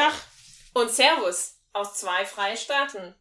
Dach 0.00 0.16
und 0.72 0.90
Servus 0.90 1.56
aus 1.74 1.98
zwei 1.98 2.24
freien 2.24 2.56
Staaten. 2.56 3.14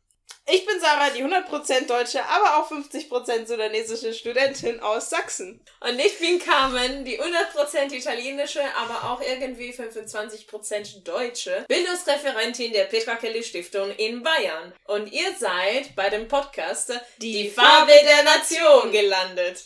Ich 0.50 0.66
bin 0.66 0.79
Sarah, 0.79 1.09
die 1.09 1.24
100% 1.24 1.88
deutsche, 1.88 2.24
aber 2.24 2.58
auch 2.58 2.71
50% 2.71 3.46
sudanesische 3.46 4.13
Studentin 4.13 4.79
aus 4.79 5.10
Sachsen. 5.10 5.62
Und 5.81 6.00
ich 6.00 6.18
bin 6.20 6.39
Carmen, 6.39 7.04
die 7.04 7.20
100% 7.21 7.94
italienische, 7.94 8.62
aber 8.78 9.12
auch 9.12 9.21
irgendwie 9.21 9.73
25% 9.73 11.04
deutsche 11.04 11.65
Bildungsreferentin 11.68 12.71
der 12.71 12.86
Petra 12.86 13.16
Kelly 13.16 13.43
Stiftung 13.43 13.91
in 13.98 14.23
Bayern. 14.23 14.73
Und 14.86 15.11
ihr 15.11 15.36
seid 15.38 15.93
bei 15.98 16.09
dem 16.09 16.30
Podcast 16.30 16.93
Die, 17.18 17.43
die 17.43 17.50
Farbe 17.50 17.91
der 17.91 18.23
Nation 18.23 18.91
gelandet. 18.93 19.66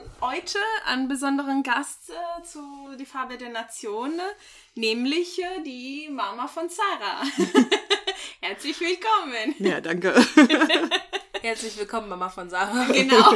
heute 0.21 0.59
einen 0.85 1.07
besonderen 1.07 1.63
Gast 1.63 2.09
äh, 2.09 2.43
zu 2.43 2.59
Die 2.97 3.05
Farbe 3.05 3.37
der 3.37 3.49
Nation, 3.49 4.13
nämlich 4.75 5.41
äh, 5.41 5.63
die 5.63 6.09
Mama 6.11 6.47
von 6.47 6.69
Sarah. 6.69 7.23
Herzlich 8.41 8.79
willkommen. 8.79 9.55
Ja, 9.59 9.81
danke. 9.81 10.13
Herzlich 11.41 11.77
willkommen, 11.77 12.09
Mama 12.09 12.29
von 12.29 12.49
Sarah. 12.49 12.85
Genau. 12.91 13.35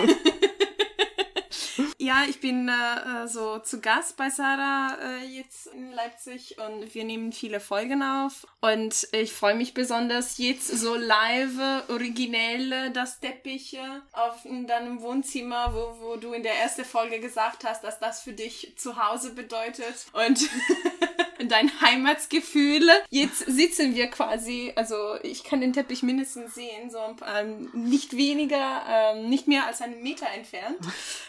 Ja, 2.05 2.23
ich 2.29 2.39
bin 2.39 2.69
äh, 2.69 3.27
so 3.27 3.57
zu 3.57 3.81
Gast 3.81 4.15
bei 4.15 4.29
Sarah 4.29 4.95
äh, 5.01 5.25
jetzt 5.25 5.65
in 5.65 5.91
Leipzig 5.91 6.55
und 6.59 6.93
wir 6.93 7.03
nehmen 7.03 7.31
viele 7.31 7.59
Folgen 7.59 8.03
auf. 8.03 8.45
Und 8.61 9.07
ich 9.11 9.33
freue 9.33 9.55
mich 9.55 9.73
besonders 9.73 10.37
jetzt 10.37 10.67
so 10.67 10.93
live, 10.93 11.89
originell 11.89 12.91
das 12.91 13.19
Teppich 13.21 13.79
auf 14.11 14.45
in 14.45 14.67
deinem 14.67 15.01
Wohnzimmer, 15.01 15.73
wo, 15.73 15.97
wo 15.99 16.15
du 16.17 16.33
in 16.33 16.43
der 16.43 16.53
ersten 16.53 16.85
Folge 16.85 17.19
gesagt 17.19 17.63
hast, 17.63 17.83
dass 17.83 17.97
das 17.99 18.21
für 18.21 18.33
dich 18.33 18.75
zu 18.77 19.03
Hause 19.03 19.33
bedeutet 19.33 20.05
und 20.13 20.47
dein 21.49 21.69
Heimatsgefühl. 21.81 22.89
Jetzt 23.09 23.39
sitzen 23.39 23.95
wir 23.95 24.07
quasi, 24.07 24.73
also 24.75 25.15
ich 25.23 25.43
kann 25.43 25.61
den 25.61 25.73
Teppich 25.73 26.03
mindestens 26.03 26.55
sehen, 26.55 26.89
so 26.89 26.99
ähm, 27.25 27.69
nicht 27.73 28.15
weniger, 28.15 28.83
ähm, 28.87 29.29
nicht 29.29 29.47
mehr 29.47 29.65
als 29.65 29.81
einen 29.81 30.01
Meter 30.01 30.27
entfernt. 30.35 30.79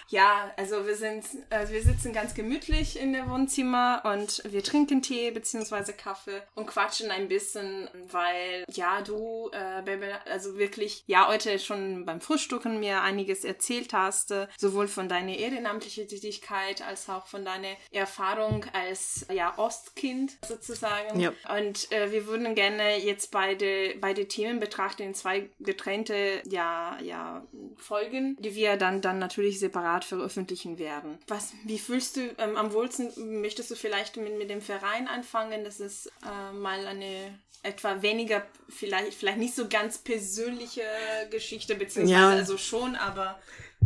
Ja, 0.09 0.53
also 0.57 0.87
wir 0.87 0.95
sind, 0.95 1.25
also 1.51 1.73
wir 1.73 1.83
sitzen 1.83 2.13
ganz 2.13 2.35
gemütlich 2.35 2.99
in 2.99 3.13
der 3.13 3.29
Wohnzimmer 3.29 4.03
und 4.05 4.41
wir 4.45 4.63
trinken 4.63 5.03
Tee 5.03 5.33
beziehungsweise 5.33 5.93
Kaffee 5.93 6.43
und 6.55 6.67
quatschen 6.67 7.11
ein 7.11 7.27
bisschen, 7.27 7.89
weil 8.11 8.65
ja 8.71 9.03
du, 9.03 9.51
äh, 9.53 9.83
Baby, 9.83 10.07
also 10.31 10.59
wirklich 10.59 11.03
ja 11.09 11.27
heute 11.27 11.59
schon 11.59 12.05
beim 12.07 12.21
Frühstücken 12.21 12.79
mir 12.79 13.03
einiges 13.03 13.45
erzählt 13.45 13.93
hast, 13.93 14.31
äh, 14.31 14.47
sowohl 14.57 14.87
von 14.87 15.09
deiner 15.09 15.35
ehrenamtlichen 15.35 16.07
Tätigkeit 16.07 16.83
als 16.83 17.09
auch 17.09 17.27
von 17.27 17.45
deiner 17.45 17.75
Erfahrung 17.91 18.65
als 18.73 19.27
ja 19.33 19.59
Ostkind 19.59 20.06
sozusagen. 20.47 21.21
Ja. 21.21 21.33
Und 21.57 21.91
äh, 21.93 22.13
wir 22.13 22.27
würden 22.27 22.55
gerne 22.55 22.99
jetzt 22.99 23.31
beide 23.31 23.95
beide 24.01 24.27
Themen 24.29 24.61
betrachten 24.61 25.03
in 25.03 25.15
zwei 25.15 25.51
getrennte 25.61 26.43
ja 26.49 26.99
ja 27.03 27.47
Folgen, 27.77 28.37
die 28.39 28.55
wir 28.55 28.77
dann 28.77 29.01
dann 29.01 29.19
natürlich 29.19 29.59
separat 29.59 30.05
veröffentlichen 30.05 30.79
werden. 30.79 31.19
Was, 31.29 31.53
wie 31.65 31.79
fühlst 31.79 32.17
du 32.17 32.21
ähm, 32.39 32.57
am 32.57 32.73
wohlsten? 32.73 33.41
Möchtest 33.41 33.71
du 33.71 33.75
vielleicht 33.75 34.17
mit, 34.17 34.39
mit 34.39 34.51
dem 34.51 34.61
Verein 34.61 35.09
anfangen? 35.09 35.65
Das 35.65 35.81
ist 35.81 36.07
äh, 36.25 36.53
mal 36.53 36.87
eine 36.87 37.39
etwa 37.63 38.01
weniger, 38.03 38.45
vielleicht, 38.69 39.15
vielleicht 39.15 39.39
nicht 39.39 39.55
so 39.55 39.69
ganz 39.69 39.99
persönliche 39.99 40.83
Geschichte, 41.31 41.75
beziehungsweise 41.75 42.13
Ja. 42.21 42.29
also 42.31 42.57
schon, 42.59 42.95
aber 42.97 43.39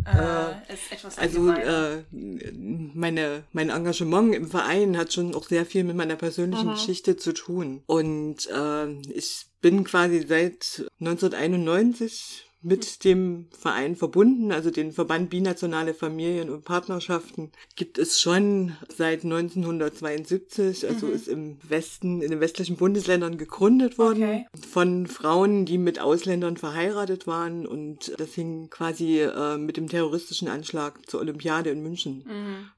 äh, 0.05 0.73
ist 0.73 0.91
etwas 0.91 1.17
Also 1.17 1.39
allgemeiner. 1.49 1.97
äh, 1.97 2.51
meine, 2.93 3.43
mein 3.51 3.69
Engagement 3.69 4.33
im 4.33 4.47
Verein 4.47 4.97
hat 4.97 5.13
schon 5.13 5.35
auch 5.35 5.47
sehr 5.47 5.65
viel 5.65 5.83
mit 5.83 5.95
meiner 5.95 6.15
persönlichen 6.15 6.71
Geschichte 6.71 7.17
zu 7.17 7.33
tun. 7.33 7.83
Und 7.87 8.47
äh, 8.49 8.91
ich 9.13 9.45
bin 9.61 9.83
quasi 9.83 10.25
seit 10.27 10.85
1991 10.99 12.49
mit 12.63 13.03
dem 13.05 13.47
Verein 13.57 13.95
verbunden, 13.95 14.51
also 14.51 14.69
den 14.71 14.91
Verband 14.91 15.29
Binationale 15.29 15.93
Familien 15.93 16.49
und 16.49 16.63
Partnerschaften, 16.63 17.51
gibt 17.75 17.97
es 17.97 18.19
schon 18.21 18.75
seit 18.95 19.23
1972, 19.23 20.87
also 20.87 21.07
ist 21.07 21.27
im 21.27 21.57
Westen, 21.67 22.21
in 22.21 22.31
den 22.31 22.39
westlichen 22.39 22.77
Bundesländern 22.77 23.37
gegründet 23.37 23.97
worden 23.97 24.21
Okay. 24.23 24.45
von 24.69 25.07
Frauen, 25.07 25.65
die 25.65 25.77
mit 25.77 25.99
Ausländern 25.99 26.57
verheiratet 26.57 27.27
waren 27.27 27.65
und 27.65 28.13
das 28.19 28.33
hing 28.33 28.69
quasi 28.69 29.19
äh, 29.21 29.57
mit 29.57 29.77
dem 29.77 29.87
terroristischen 29.87 30.47
Anschlag 30.47 30.99
zur 31.09 31.19
Olympiade 31.21 31.69
in 31.69 31.81
München 31.81 32.25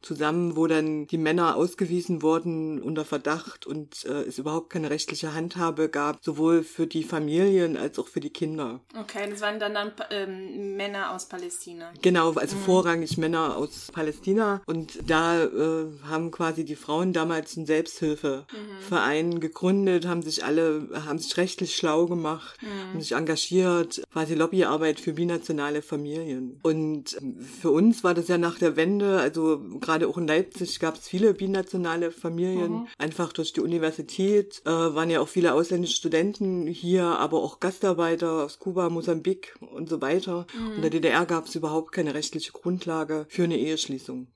zusammen, 0.01 0.55
wo 0.55 0.67
dann 0.67 1.07
die 1.07 1.17
Männer 1.17 1.55
ausgewiesen 1.55 2.21
wurden 2.21 2.81
unter 2.81 3.05
Verdacht 3.05 3.65
und 3.65 4.05
äh, 4.05 4.23
es 4.23 4.37
überhaupt 4.37 4.69
keine 4.69 4.89
rechtliche 4.89 5.33
Handhabe 5.33 5.89
gab, 5.89 6.23
sowohl 6.23 6.63
für 6.63 6.87
die 6.87 7.03
Familien 7.03 7.77
als 7.77 7.99
auch 7.99 8.07
für 8.07 8.19
die 8.19 8.29
Kinder. 8.29 8.81
okay, 8.99 9.29
das 9.29 9.41
waren 9.41 9.59
dann, 9.59 9.72
dann 9.73 9.91
ähm, 10.11 10.75
Männer 10.77 11.13
aus 11.13 11.27
Palästina. 11.27 11.91
Genau, 12.01 12.31
also 12.33 12.55
vorrangig 12.57 13.17
Männer 13.17 13.57
aus 13.57 13.89
Palästina. 13.91 14.61
Und 14.65 15.09
da 15.09 15.43
äh, 15.43 15.85
haben 16.07 16.31
quasi 16.31 16.65
die 16.65 16.75
Frauen 16.75 17.13
damals 17.13 17.57
einen 17.57 17.65
Selbsthilfeverein 17.65 19.39
gegründet, 19.39 20.07
haben 20.07 20.21
sich 20.21 20.43
alle, 20.43 20.89
haben 21.05 21.19
sich 21.19 21.37
rechtlich 21.37 21.75
schlau 21.75 22.07
gemacht, 22.07 22.57
haben 22.91 23.01
sich 23.01 23.13
engagiert, 23.13 24.03
quasi 24.11 24.35
Lobbyarbeit 24.35 24.99
für 24.99 25.13
binationale 25.13 25.81
Familien. 25.81 26.59
Und 26.63 27.17
für 27.61 27.71
uns 27.71 28.03
war 28.03 28.13
das 28.13 28.27
ja 28.27 28.37
nach 28.37 28.57
der 28.57 28.75
Wende, 28.75 29.19
also 29.19 29.59
gerade 29.79 30.07
auch 30.07 30.17
in 30.17 30.27
Leipzig 30.27 30.79
gab 30.79 30.95
es 30.95 31.07
viele 31.07 31.33
binationale 31.33 32.11
Familien, 32.11 32.87
einfach 32.97 33.33
durch 33.33 33.53
die 33.53 33.61
Universität, 33.61 34.61
äh, 34.65 34.69
waren 34.69 35.09
ja 35.09 35.19
auch 35.19 35.27
viele 35.27 35.53
ausländische 35.53 35.95
Studenten 35.95 36.67
hier, 36.67 37.03
aber 37.03 37.41
auch 37.41 37.59
Gastarbeiter 37.59 38.43
aus 38.43 38.59
Kuba, 38.59 38.89
Mosambik 38.89 39.55
und 39.67 39.89
so 39.89 40.01
weiter. 40.01 40.45
Und 40.57 40.75
in 40.75 40.81
der 40.81 40.91
DDR 40.91 41.25
gab 41.25 41.45
es 41.45 41.55
überhaupt 41.55 41.91
keine 41.91 42.13
rechtliche 42.13 42.51
Grundlage 42.51 43.25
für 43.29 43.43
eine 43.43 43.57
Eheschließung. 43.57 44.27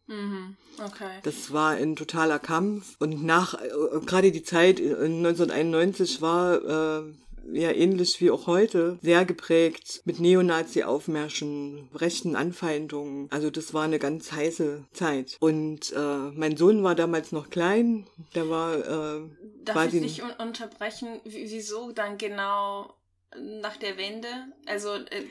Okay. 0.83 1.19
Das 1.23 1.51
war 1.51 1.71
ein 1.71 1.95
totaler 1.95 2.39
Kampf. 2.39 2.95
Und 2.99 3.23
nach, 3.23 3.55
äh, 3.55 3.99
gerade 4.05 4.31
die 4.31 4.43
Zeit 4.43 4.79
äh, 4.79 4.93
1991 4.93 6.21
war 6.21 7.01
äh, 7.01 7.13
ja 7.51 7.71
ähnlich 7.71 8.19
wie 8.21 8.31
auch 8.31 8.47
heute 8.47 8.99
sehr 9.01 9.25
geprägt 9.25 10.01
mit 10.05 10.19
Neonazi-Aufmärschen, 10.19 11.89
rechten 11.95 12.35
Anfeindungen. 12.35 13.27
Also 13.31 13.49
das 13.49 13.73
war 13.73 13.83
eine 13.83 13.99
ganz 13.99 14.31
heiße 14.31 14.83
Zeit. 14.94 15.38
Und 15.39 15.94
äh, 15.94 16.31
mein 16.35 16.57
Sohn 16.57 16.83
war 16.83 16.95
damals 16.95 17.31
noch 17.31 17.49
klein. 17.49 18.05
Der 18.35 18.49
war 18.49 18.75
äh, 18.75 19.21
Darf 19.63 19.75
quasi 19.75 19.97
ich 19.97 20.15
dich 20.15 20.23
un 20.23 20.31
unterbrechen? 20.45 21.19
Wieso 21.23 21.91
dann 21.91 22.17
genau 22.17 22.94
nach 23.35 23.77
der 23.77 23.97
Wende? 23.97 24.27
Also, 24.65 24.95
äh, 24.95 25.25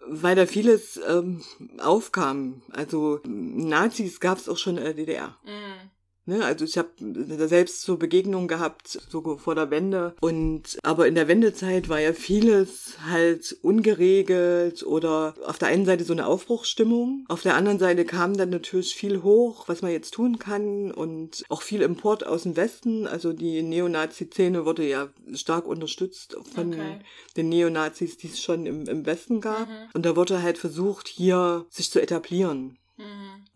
weil 0.00 0.36
da 0.36 0.46
vieles 0.46 1.00
ähm, 1.06 1.44
aufkam. 1.78 2.62
Also 2.70 3.20
Nazis 3.24 4.20
gab 4.20 4.38
es 4.38 4.48
auch 4.48 4.56
schon 4.58 4.78
in 4.78 4.84
der 4.84 4.94
DDR. 4.94 5.38
mm, 5.44 5.90
Ne, 6.28 6.44
also 6.44 6.64
ich 6.64 6.76
habe 6.76 6.88
selbst 7.46 7.82
so 7.82 7.96
Begegnungen 7.96 8.48
gehabt, 8.48 8.98
so 9.08 9.36
vor 9.36 9.54
der 9.54 9.70
Wende. 9.70 10.16
Und 10.20 10.76
aber 10.82 11.06
in 11.06 11.14
der 11.14 11.28
Wendezeit 11.28 11.88
war 11.88 12.00
ja 12.00 12.12
vieles 12.12 12.96
halt 13.08 13.56
ungeregelt 13.62 14.82
oder 14.82 15.34
auf 15.44 15.58
der 15.58 15.68
einen 15.68 15.86
Seite 15.86 16.02
so 16.02 16.12
eine 16.12 16.26
Aufbruchsstimmung. 16.26 17.24
Auf 17.28 17.42
der 17.42 17.54
anderen 17.54 17.78
Seite 17.78 18.04
kam 18.04 18.36
dann 18.36 18.50
natürlich 18.50 18.96
viel 18.96 19.22
hoch, 19.22 19.68
was 19.68 19.82
man 19.82 19.92
jetzt 19.92 20.14
tun 20.14 20.40
kann 20.40 20.90
und 20.90 21.44
auch 21.48 21.62
viel 21.62 21.80
Import 21.82 22.26
aus 22.26 22.42
dem 22.42 22.56
Westen. 22.56 23.06
Also 23.06 23.32
die 23.32 23.62
Neonazi-Szene 23.62 24.64
wurde 24.66 24.86
ja 24.88 25.08
stark 25.34 25.66
unterstützt 25.66 26.36
von 26.54 26.72
Okay. 26.72 26.98
den 27.36 27.48
Neonazis, 27.50 28.16
die 28.16 28.26
es 28.26 28.42
schon 28.42 28.66
im, 28.66 28.86
im 28.88 29.06
Westen 29.06 29.40
gab. 29.40 29.68
Und 29.94 30.04
da 30.04 30.16
wurde 30.16 30.42
halt 30.42 30.58
versucht, 30.58 31.06
hier 31.06 31.66
sich 31.70 31.90
zu 31.90 32.02
etablieren. 32.02 32.78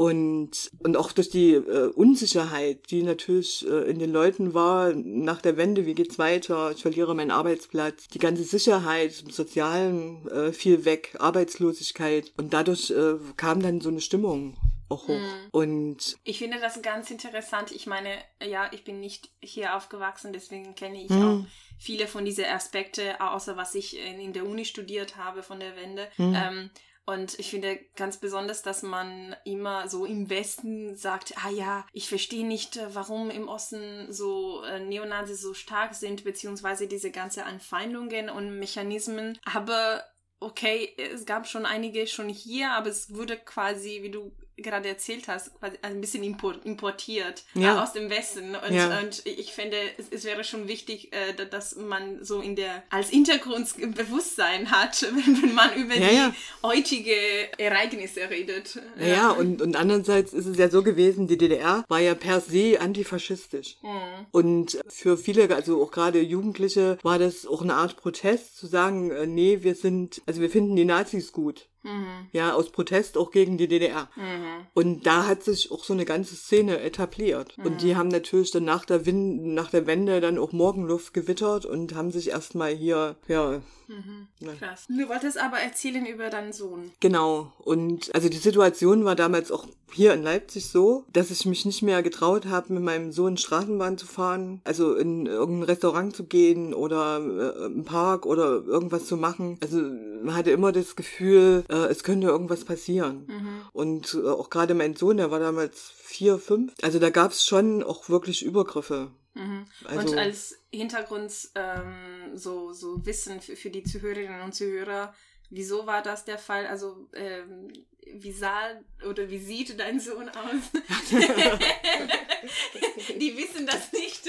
Und, 0.00 0.70
und 0.78 0.96
auch 0.96 1.12
durch 1.12 1.28
die 1.28 1.52
äh, 1.52 1.88
Unsicherheit, 1.88 2.90
die 2.90 3.02
natürlich 3.02 3.68
äh, 3.68 3.90
in 3.90 3.98
den 3.98 4.10
Leuten 4.10 4.54
war, 4.54 4.94
nach 4.94 5.42
der 5.42 5.58
Wende, 5.58 5.84
wie 5.84 5.92
geht's 5.92 6.18
weiter, 6.18 6.70
ich 6.70 6.80
verliere 6.80 7.14
meinen 7.14 7.30
Arbeitsplatz, 7.30 8.08
die 8.08 8.18
ganze 8.18 8.44
Sicherheit 8.44 9.22
im 9.22 9.30
Sozialen 9.30 10.26
äh, 10.28 10.52
fiel 10.54 10.86
weg, 10.86 11.16
Arbeitslosigkeit. 11.18 12.32
Und 12.38 12.54
dadurch 12.54 12.90
äh, 12.90 13.16
kam 13.36 13.60
dann 13.60 13.82
so 13.82 13.90
eine 13.90 14.00
Stimmung 14.00 14.56
auch 14.88 15.06
hoch. 15.06 15.18
Mhm. 15.18 15.48
Und 15.50 16.16
ich 16.24 16.38
finde 16.38 16.60
das 16.60 16.80
ganz 16.80 17.10
interessant. 17.10 17.70
Ich 17.70 17.86
meine, 17.86 18.08
ja, 18.42 18.70
ich 18.72 18.84
bin 18.84 19.00
nicht 19.00 19.28
hier 19.42 19.76
aufgewachsen, 19.76 20.32
deswegen 20.32 20.74
kenne 20.74 21.04
ich 21.04 21.10
mhm. 21.10 21.22
auch 21.22 21.44
viele 21.78 22.06
von 22.06 22.24
diesen 22.24 22.46
Aspekte, 22.46 23.20
außer 23.20 23.58
was 23.58 23.74
ich 23.74 23.98
in 23.98 24.32
der 24.32 24.46
Uni 24.46 24.64
studiert 24.64 25.18
habe 25.18 25.42
von 25.42 25.60
der 25.60 25.76
Wende. 25.76 26.08
Mhm. 26.16 26.34
Ähm, 26.34 26.70
und 27.06 27.38
ich 27.38 27.50
finde 27.50 27.78
ganz 27.96 28.18
besonders, 28.18 28.62
dass 28.62 28.82
man 28.82 29.34
immer 29.44 29.88
so 29.88 30.04
im 30.04 30.30
Westen 30.30 30.94
sagt, 30.94 31.34
ah 31.44 31.50
ja, 31.50 31.86
ich 31.92 32.08
verstehe 32.08 32.46
nicht, 32.46 32.76
äh, 32.76 32.94
warum 32.94 33.30
im 33.30 33.48
Osten 33.48 34.12
so 34.12 34.62
äh, 34.62 34.80
Neonazis 34.80 35.40
so 35.40 35.54
stark 35.54 35.94
sind, 35.94 36.24
beziehungsweise 36.24 36.86
diese 36.86 37.10
ganze 37.10 37.44
Anfeindungen 37.44 38.30
und 38.30 38.58
Mechanismen. 38.58 39.38
Aber 39.44 40.04
okay, 40.40 40.94
es 40.96 41.26
gab 41.26 41.46
schon 41.46 41.66
einige 41.66 42.06
schon 42.06 42.28
hier, 42.28 42.70
aber 42.70 42.88
es 42.90 43.14
wurde 43.14 43.36
quasi, 43.36 44.02
wie 44.02 44.10
du 44.10 44.32
gerade 44.62 44.88
erzählt 44.88 45.28
hast, 45.28 45.58
quasi 45.58 45.76
ein 45.82 46.00
bisschen 46.00 46.22
importiert 46.22 47.44
äh, 47.54 47.60
ja. 47.60 47.82
aus 47.82 47.92
dem 47.92 48.10
Westen. 48.10 48.54
Und, 48.54 48.74
ja. 48.74 49.00
und 49.00 49.22
ich 49.26 49.52
finde, 49.52 49.76
es, 49.98 50.06
es, 50.10 50.24
wäre 50.24 50.44
schon 50.44 50.68
wichtig, 50.68 51.12
äh, 51.12 51.34
dass 51.50 51.76
man 51.76 52.24
so 52.24 52.40
in 52.40 52.56
der 52.56 52.82
als 52.90 53.10
Hintergrundbewusstsein 53.10 54.70
hat, 54.70 55.02
wenn 55.12 55.54
man 55.54 55.74
über 55.74 55.94
ja, 55.96 56.28
die 56.30 56.66
heutige 56.66 57.12
Ereignisse 57.58 58.28
redet. 58.30 58.78
Ja, 58.98 59.30
und, 59.30 59.62
und 59.62 59.76
andererseits 59.76 60.32
ist 60.32 60.46
es 60.46 60.56
ja 60.56 60.68
so 60.68 60.82
gewesen, 60.82 61.26
die 61.26 61.38
DDR 61.38 61.84
war 61.88 62.00
ja 62.00 62.14
per 62.14 62.40
se 62.40 62.80
antifaschistisch. 62.80 63.76
Mhm. 63.82 64.26
Und 64.30 64.80
für 64.88 65.16
viele, 65.16 65.54
also 65.54 65.82
auch 65.82 65.90
gerade 65.90 66.20
Jugendliche, 66.20 66.98
war 67.02 67.18
das 67.18 67.46
auch 67.46 67.62
eine 67.62 67.74
Art 67.74 67.96
Protest, 67.96 68.56
zu 68.56 68.66
sagen, 68.66 69.10
äh, 69.10 69.26
nee, 69.26 69.62
wir 69.62 69.74
sind, 69.74 70.22
also 70.26 70.40
wir 70.40 70.50
finden 70.50 70.76
die 70.76 70.84
Nazis 70.84 71.32
gut. 71.32 71.69
Mhm. 71.82 72.28
Ja, 72.32 72.52
aus 72.52 72.70
Protest 72.70 73.16
auch 73.16 73.30
gegen 73.30 73.56
die 73.58 73.68
DDR. 73.68 74.08
Mhm. 74.16 74.66
Und 74.74 75.06
da 75.06 75.26
hat 75.26 75.42
sich 75.42 75.70
auch 75.70 75.84
so 75.84 75.92
eine 75.92 76.04
ganze 76.04 76.36
Szene 76.36 76.80
etabliert. 76.80 77.56
Mhm. 77.58 77.66
Und 77.66 77.82
die 77.82 77.96
haben 77.96 78.08
natürlich 78.08 78.50
dann 78.50 78.64
nach 78.64 78.84
der, 78.84 79.06
Wind, 79.06 79.54
nach 79.54 79.70
der 79.70 79.86
Wende 79.86 80.20
dann 80.20 80.38
auch 80.38 80.52
Morgenluft 80.52 81.14
gewittert 81.14 81.64
und 81.64 81.94
haben 81.94 82.10
sich 82.10 82.30
erstmal 82.30 82.74
hier, 82.74 83.16
ja. 83.28 83.62
Mhm. 83.88 84.28
Krass. 84.58 84.86
Du 84.88 85.08
wolltest 85.08 85.38
aber 85.38 85.58
erzählen 85.58 86.06
über 86.06 86.30
deinen 86.30 86.52
Sohn. 86.52 86.92
Genau. 87.00 87.52
Und 87.58 88.14
also 88.14 88.28
die 88.28 88.36
Situation 88.36 89.04
war 89.04 89.16
damals 89.16 89.50
auch 89.50 89.66
hier 89.92 90.14
in 90.14 90.22
Leipzig 90.22 90.68
so, 90.68 91.04
dass 91.12 91.30
ich 91.30 91.46
mich 91.46 91.64
nicht 91.64 91.82
mehr 91.82 92.02
getraut 92.02 92.46
habe, 92.46 92.72
mit 92.72 92.82
meinem 92.82 93.12
Sohn 93.12 93.36
Straßenbahn 93.36 93.98
zu 93.98 94.06
fahren, 94.06 94.60
also 94.64 94.94
in 94.94 95.26
irgendein 95.26 95.64
Restaurant 95.64 96.14
zu 96.14 96.24
gehen 96.24 96.74
oder 96.74 97.18
äh, 97.18 97.66
im 97.66 97.84
Park 97.84 98.26
oder 98.26 98.64
irgendwas 98.64 99.06
zu 99.06 99.16
machen. 99.16 99.58
Also 99.60 99.78
man 100.22 100.36
hatte 100.36 100.50
immer 100.50 100.72
das 100.72 100.96
Gefühl, 100.96 101.64
äh, 101.70 101.86
es 101.86 102.02
könnte 102.02 102.26
irgendwas 102.26 102.64
passieren. 102.64 103.26
Mhm. 103.26 103.62
Und 103.72 104.14
äh, 104.14 104.28
auch 104.28 104.50
gerade 104.50 104.74
mein 104.74 104.96
Sohn, 104.96 105.16
der 105.16 105.30
war 105.30 105.38
damals 105.38 105.92
vier, 105.96 106.38
fünf. 106.38 106.74
Also 106.82 106.98
da 106.98 107.10
gab 107.10 107.32
es 107.32 107.44
schon 107.44 107.82
auch 107.82 108.08
wirklich 108.08 108.44
Übergriffe. 108.44 109.12
Mhm. 109.34 109.66
Also, 109.84 110.08
und 110.08 110.18
als 110.18 110.58
Hintergrund 110.72 111.32
ähm, 111.54 112.36
so, 112.36 112.72
so 112.72 113.04
Wissen 113.06 113.40
für, 113.40 113.56
für 113.56 113.70
die 113.70 113.84
Zuhörerinnen 113.84 114.42
und 114.42 114.54
Zuhörer, 114.54 115.14
wieso 115.50 115.86
war 115.86 116.02
das 116.02 116.24
der 116.24 116.38
Fall? 116.38 116.66
Also 116.66 117.08
ähm, 117.14 117.72
wie 118.12 118.32
sah 118.32 118.70
oder 119.08 119.30
wie 119.30 119.38
sieht 119.38 119.78
dein 119.78 120.00
Sohn 120.00 120.28
aus? 120.28 120.70
die 123.20 123.36
wissen 123.36 123.66
das 123.66 123.92
nicht. 123.92 124.26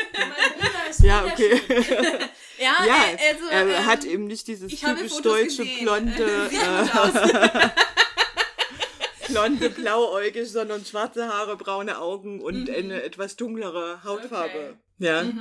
ja, 0.99 1.25
okay. 1.25 1.59
ja, 1.69 2.03
ja 2.03 2.19
also, 3.31 3.45
er 3.49 3.67
ähm, 3.67 3.85
hat 3.85 4.03
eben 4.03 4.25
nicht 4.25 4.47
dieses 4.47 4.71
typisch 4.73 5.21
deutsche 5.21 5.63
gesehen. 5.63 5.83
blonde. 5.83 6.49
Äh, 6.51 7.69
blonde, 9.31 9.69
blauäugig, 9.69 10.51
sondern 10.51 10.83
schwarze 10.85 11.27
Haare, 11.27 11.55
braune 11.57 11.99
Augen 11.99 12.41
und 12.41 12.67
mhm. 12.67 12.75
eine 12.75 13.03
etwas 13.03 13.35
dunklere 13.35 14.03
Hautfarbe. 14.03 14.49
Okay. 14.49 14.73
Ja. 15.01 15.23
Mhm. 15.23 15.39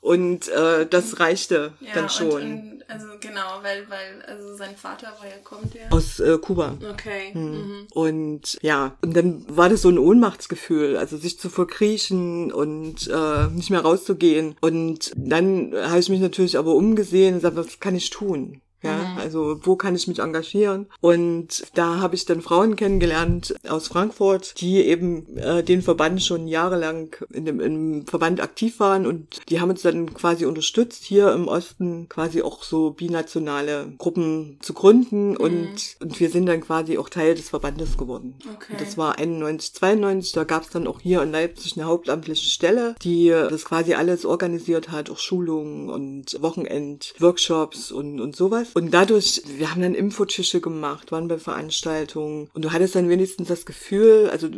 Und 0.00 0.48
äh, 0.48 0.86
das 0.86 1.20
reichte 1.20 1.72
ja, 1.80 1.94
dann 1.94 2.08
schon. 2.08 2.30
Und, 2.30 2.72
und, 2.72 2.90
also 2.90 3.06
genau, 3.20 3.60
weil, 3.62 3.88
weil, 3.90 4.22
also 4.26 4.56
sein 4.56 4.76
Vater, 4.76 5.12
woher 5.18 5.38
kommt 5.38 5.74
der? 5.74 5.92
Aus 5.92 6.20
äh, 6.20 6.38
Kuba. 6.38 6.78
Okay. 6.92 7.32
Mhm. 7.34 7.42
Mhm. 7.42 7.86
Und 7.92 8.58
ja, 8.62 8.96
und 9.02 9.16
dann 9.16 9.44
war 9.48 9.68
das 9.68 9.82
so 9.82 9.88
ein 9.88 9.98
Ohnmachtsgefühl, 9.98 10.96
also 10.96 11.16
sich 11.16 11.38
zu 11.38 11.50
verkriechen 11.50 12.52
und 12.52 13.08
äh, 13.08 13.46
nicht 13.48 13.70
mehr 13.70 13.80
rauszugehen. 13.80 14.56
Und 14.60 15.12
dann 15.16 15.72
habe 15.74 15.98
ich 15.98 16.08
mich 16.08 16.20
natürlich 16.20 16.56
aber 16.56 16.74
umgesehen 16.74 17.34
und 17.34 17.40
gesagt, 17.40 17.56
was 17.56 17.80
kann 17.80 17.94
ich 17.94 18.10
tun? 18.10 18.62
Ja, 18.82 18.96
mhm. 18.96 19.18
also 19.18 19.60
wo 19.62 19.76
kann 19.76 19.94
ich 19.94 20.08
mich 20.08 20.20
engagieren? 20.20 20.86
Und 21.00 21.64
da 21.74 22.00
habe 22.00 22.14
ich 22.14 22.24
dann 22.24 22.40
Frauen 22.40 22.76
kennengelernt 22.76 23.54
aus 23.68 23.88
Frankfurt, 23.88 24.60
die 24.60 24.80
eben 24.80 25.36
äh, 25.36 25.62
den 25.62 25.82
Verband 25.82 26.22
schon 26.22 26.48
jahrelang 26.48 27.14
in 27.32 27.44
dem 27.44 27.60
im 27.60 28.06
Verband 28.06 28.40
aktiv 28.40 28.80
waren 28.80 29.06
und 29.06 29.40
die 29.48 29.60
haben 29.60 29.70
uns 29.70 29.82
dann 29.82 30.14
quasi 30.14 30.46
unterstützt, 30.46 31.04
hier 31.04 31.32
im 31.32 31.48
Osten 31.48 32.08
quasi 32.08 32.42
auch 32.42 32.62
so 32.62 32.90
binationale 32.90 33.92
Gruppen 33.98 34.58
zu 34.62 34.72
gründen 34.72 35.30
mhm. 35.30 35.36
und, 35.36 35.96
und 36.00 36.20
wir 36.20 36.30
sind 36.30 36.46
dann 36.46 36.60
quasi 36.60 36.98
auch 36.98 37.08
Teil 37.08 37.34
des 37.34 37.50
Verbandes 37.50 37.98
geworden. 37.98 38.34
Okay. 38.56 38.72
Und 38.72 38.80
das 38.80 38.96
war 38.96 39.18
91, 39.18 39.74
92, 39.74 40.32
da 40.32 40.44
gab 40.44 40.62
es 40.62 40.70
dann 40.70 40.86
auch 40.86 41.00
hier 41.00 41.22
in 41.22 41.32
Leipzig 41.32 41.76
eine 41.76 41.86
hauptamtliche 41.86 42.48
Stelle, 42.48 42.94
die 43.02 43.28
das 43.28 43.64
quasi 43.64 43.94
alles 43.94 44.24
organisiert 44.24 44.90
hat, 44.90 45.10
auch 45.10 45.18
Schulungen 45.18 45.90
und 45.90 46.40
Wochenend, 46.40 47.14
Workshops 47.18 47.92
und, 47.92 48.20
und 48.20 48.36
sowas. 48.36 48.69
Und 48.74 48.92
dadurch, 48.92 49.42
wir 49.46 49.70
haben 49.70 49.82
dann 49.82 49.94
Infotische 49.94 50.60
gemacht, 50.60 51.12
waren 51.12 51.28
bei 51.28 51.38
Veranstaltungen 51.38 52.48
und 52.54 52.64
du 52.64 52.72
hattest 52.72 52.94
dann 52.94 53.08
wenigstens 53.08 53.48
das 53.48 53.66
Gefühl, 53.66 54.28
also 54.30 54.48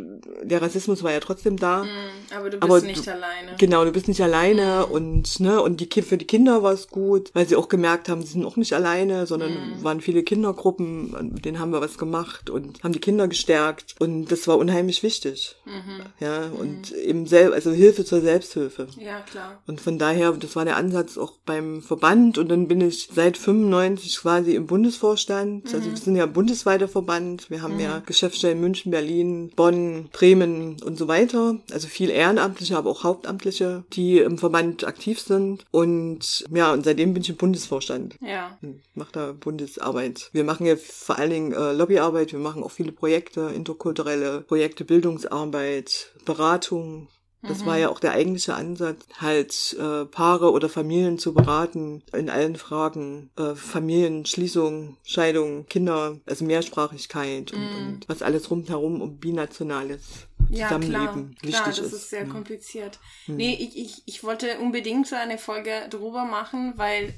der 0.43 0.61
Rassismus 0.61 1.03
war 1.03 1.11
ja 1.11 1.19
trotzdem 1.19 1.57
da. 1.57 1.83
Mm, 1.83 1.87
aber 2.35 2.49
du 2.49 2.57
bist 2.57 2.63
aber 2.63 2.81
nicht 2.81 3.07
du, 3.07 3.11
alleine. 3.11 3.55
Genau, 3.57 3.85
du 3.85 3.91
bist 3.91 4.07
nicht 4.07 4.21
alleine 4.21 4.85
mm. 4.87 4.91
und 4.91 5.39
ne 5.39 5.61
und 5.61 5.79
die 5.79 6.01
für 6.01 6.17
die 6.17 6.25
Kinder 6.25 6.63
war 6.63 6.73
es 6.73 6.87
gut, 6.87 7.31
weil 7.33 7.47
sie 7.47 7.55
auch 7.55 7.69
gemerkt 7.69 8.09
haben, 8.09 8.21
sie 8.21 8.33
sind 8.33 8.45
auch 8.45 8.55
nicht 8.55 8.73
alleine, 8.73 9.27
sondern 9.27 9.51
mm. 9.51 9.83
waren 9.83 10.01
viele 10.01 10.23
Kindergruppen, 10.23 11.33
mit 11.33 11.45
denen 11.45 11.59
haben 11.59 11.71
wir 11.71 11.81
was 11.81 11.97
gemacht 11.97 12.49
und 12.49 12.83
haben 12.83 12.93
die 12.93 12.99
Kinder 12.99 13.27
gestärkt 13.27 13.95
und 13.99 14.31
das 14.31 14.47
war 14.47 14.57
unheimlich 14.57 15.03
wichtig. 15.03 15.55
-hmm. 15.65 16.23
Ja 16.23 16.43
und 16.59 16.91
mhm. 16.91 16.97
eben 16.97 17.27
selber, 17.27 17.55
also 17.55 17.71
Hilfe 17.71 18.05
zur 18.05 18.21
Selbsthilfe. 18.21 18.87
Ja 18.97 19.21
klar. 19.21 19.61
Und 19.67 19.81
von 19.81 19.97
daher, 19.97 20.31
das 20.33 20.55
war 20.55 20.65
der 20.65 20.77
Ansatz 20.77 21.17
auch 21.17 21.33
beim 21.45 21.81
Verband 21.81 22.37
und 22.37 22.49
dann 22.49 22.67
bin 22.67 22.81
ich 22.81 23.09
seit 23.13 23.37
95 23.37 24.02
ich 24.05 24.17
quasi 24.17 24.55
im 24.55 24.67
Bundesvorstand. 24.67 25.65
Also 25.65 25.77
mhm. 25.77 25.83
Also 25.83 25.91
wir 25.91 25.97
sind 25.97 26.15
ja 26.15 26.25
bundesweiter 26.25 26.87
Verband. 26.87 27.49
Wir 27.49 27.61
haben 27.61 27.75
mhm. 27.75 27.79
ja 27.81 27.99
Geschäftsstellen 28.05 28.61
München, 28.61 28.91
Berlin, 28.91 29.51
Bonn, 29.55 30.09
Bremen 30.13 30.81
und 30.81 30.97
so 30.97 31.07
weiter. 31.07 31.57
Also 31.71 31.87
viel 31.87 32.09
Ehrenamtliche, 32.09 32.77
aber 32.77 32.89
auch 32.89 33.03
Hauptamtliche, 33.03 33.83
die 33.93 34.19
im 34.19 34.37
Verband 34.37 34.85
aktiv 34.85 35.19
sind. 35.19 35.65
Und 35.71 36.45
ja, 36.53 36.71
und 36.71 36.85
seitdem 36.85 37.13
bin 37.13 37.23
ich 37.23 37.29
im 37.29 37.35
Bundesvorstand. 37.35 38.15
Ja. 38.21 38.57
Hm, 38.61 38.81
mach 38.95 39.11
da 39.11 39.33
Bundesarbeit. 39.33 40.29
Wir 40.31 40.43
machen 40.43 40.65
ja 40.65 40.75
vor 40.77 41.17
allen 41.17 41.31
Dingen 41.31 41.51
äh, 41.53 41.73
Lobbyarbeit. 41.73 42.31
Wir 42.31 42.39
machen 42.39 42.63
auch 42.63 42.71
viele 42.71 42.91
Projekte, 42.91 43.51
interkulturelle 43.53 44.41
Projekte, 44.41 44.85
Bildungsarbeit, 44.85 46.13
Beratung, 46.25 47.07
das 47.43 47.61
mhm. 47.61 47.65
war 47.65 47.77
ja 47.77 47.89
auch 47.89 47.99
der 47.99 48.13
eigentliche 48.13 48.55
Ansatz, 48.55 49.05
halt 49.19 49.75
äh, 49.79 50.05
Paare 50.05 50.51
oder 50.51 50.69
Familien 50.69 51.19
zu 51.19 51.33
beraten 51.33 52.01
in 52.13 52.29
allen 52.29 52.55
Fragen. 52.55 53.29
Äh, 53.37 53.55
Familienschließung, 53.55 54.97
Scheidung, 55.03 55.65
Kinder, 55.67 56.19
also 56.25 56.45
Mehrsprachigkeit 56.45 57.51
mhm. 57.53 57.59
und, 57.59 57.93
und 57.93 58.09
was 58.09 58.21
alles 58.21 58.49
rundherum 58.49 59.01
um 59.01 59.17
Binationales 59.17 60.27
Zusammenleben 60.51 60.91
ja, 60.93 61.09
klar, 61.09 61.25
wichtig 61.41 61.51
klar, 61.51 61.67
das 61.67 61.79
ist. 61.79 61.93
ist 61.93 62.09
sehr 62.09 62.25
ja. 62.25 62.29
kompliziert. 62.29 62.99
Mhm. 63.27 63.35
Nee, 63.35 63.57
ich, 63.59 63.77
ich, 63.77 64.03
ich 64.05 64.23
wollte 64.23 64.59
unbedingt 64.59 65.07
so 65.07 65.15
eine 65.15 65.37
Folge 65.37 65.87
drüber 65.89 66.25
machen, 66.25 66.73
weil 66.75 67.13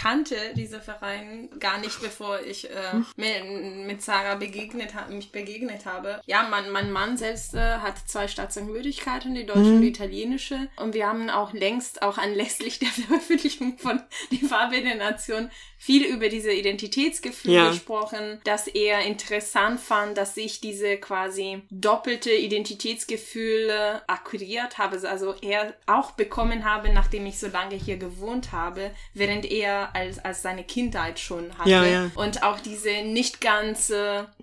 kannte 0.00 0.36
diese 0.54 0.80
Verein 0.80 1.50
gar 1.58 1.78
nicht, 1.78 2.00
bevor 2.00 2.40
ich 2.40 2.70
äh, 2.70 2.74
mit, 3.16 3.86
mit 3.86 4.02
Sarah 4.02 4.36
begegnet 4.36 4.94
mich 5.10 5.30
begegnet 5.30 5.84
habe. 5.84 6.20
Ja, 6.26 6.46
mein, 6.48 6.70
mein 6.70 6.90
Mann 6.90 7.16
selbst 7.16 7.54
äh, 7.54 7.78
hat 7.78 7.98
zwei 8.06 8.26
Staatsangehörigkeiten, 8.26 9.34
die 9.34 9.44
deutsche 9.44 9.60
mhm. 9.60 9.74
und 9.76 9.80
die 9.82 9.88
italienische. 9.88 10.68
Und 10.76 10.94
wir 10.94 11.06
haben 11.06 11.28
auch 11.28 11.52
längst, 11.52 12.02
auch 12.02 12.16
anlässlich 12.16 12.78
der 12.80 12.88
Veröffentlichung 12.88 13.76
von 13.78 14.00
Die 14.30 14.38
Farbe 14.38 14.80
der 14.80 14.96
Nation, 14.96 15.50
viel 15.82 16.04
über 16.04 16.28
diese 16.28 16.52
Identitätsgefühle 16.52 17.54
ja. 17.54 17.70
gesprochen, 17.70 18.38
dass 18.44 18.68
er 18.68 19.00
interessant 19.00 19.80
fand, 19.80 20.18
dass 20.18 20.36
ich 20.36 20.60
diese 20.60 20.98
quasi 20.98 21.62
doppelte 21.70 22.32
Identitätsgefühle 22.32 24.02
akquiriert 24.06 24.76
habe, 24.76 25.08
also 25.08 25.34
er 25.40 25.72
auch 25.86 26.10
bekommen 26.10 26.66
habe, 26.66 26.92
nachdem 26.92 27.24
ich 27.24 27.38
so 27.38 27.48
lange 27.48 27.76
hier 27.76 27.96
gewohnt 27.96 28.52
habe, 28.52 28.90
während 29.14 29.50
er 29.50 29.96
als, 29.96 30.18
als 30.18 30.42
seine 30.42 30.64
Kindheit 30.64 31.18
schon 31.18 31.56
hatte. 31.56 31.70
Ja, 31.70 31.86
ja. 31.86 32.10
Und 32.14 32.42
auch 32.42 32.60
diese 32.60 33.02
nicht 33.02 33.40
ganz 33.40 33.90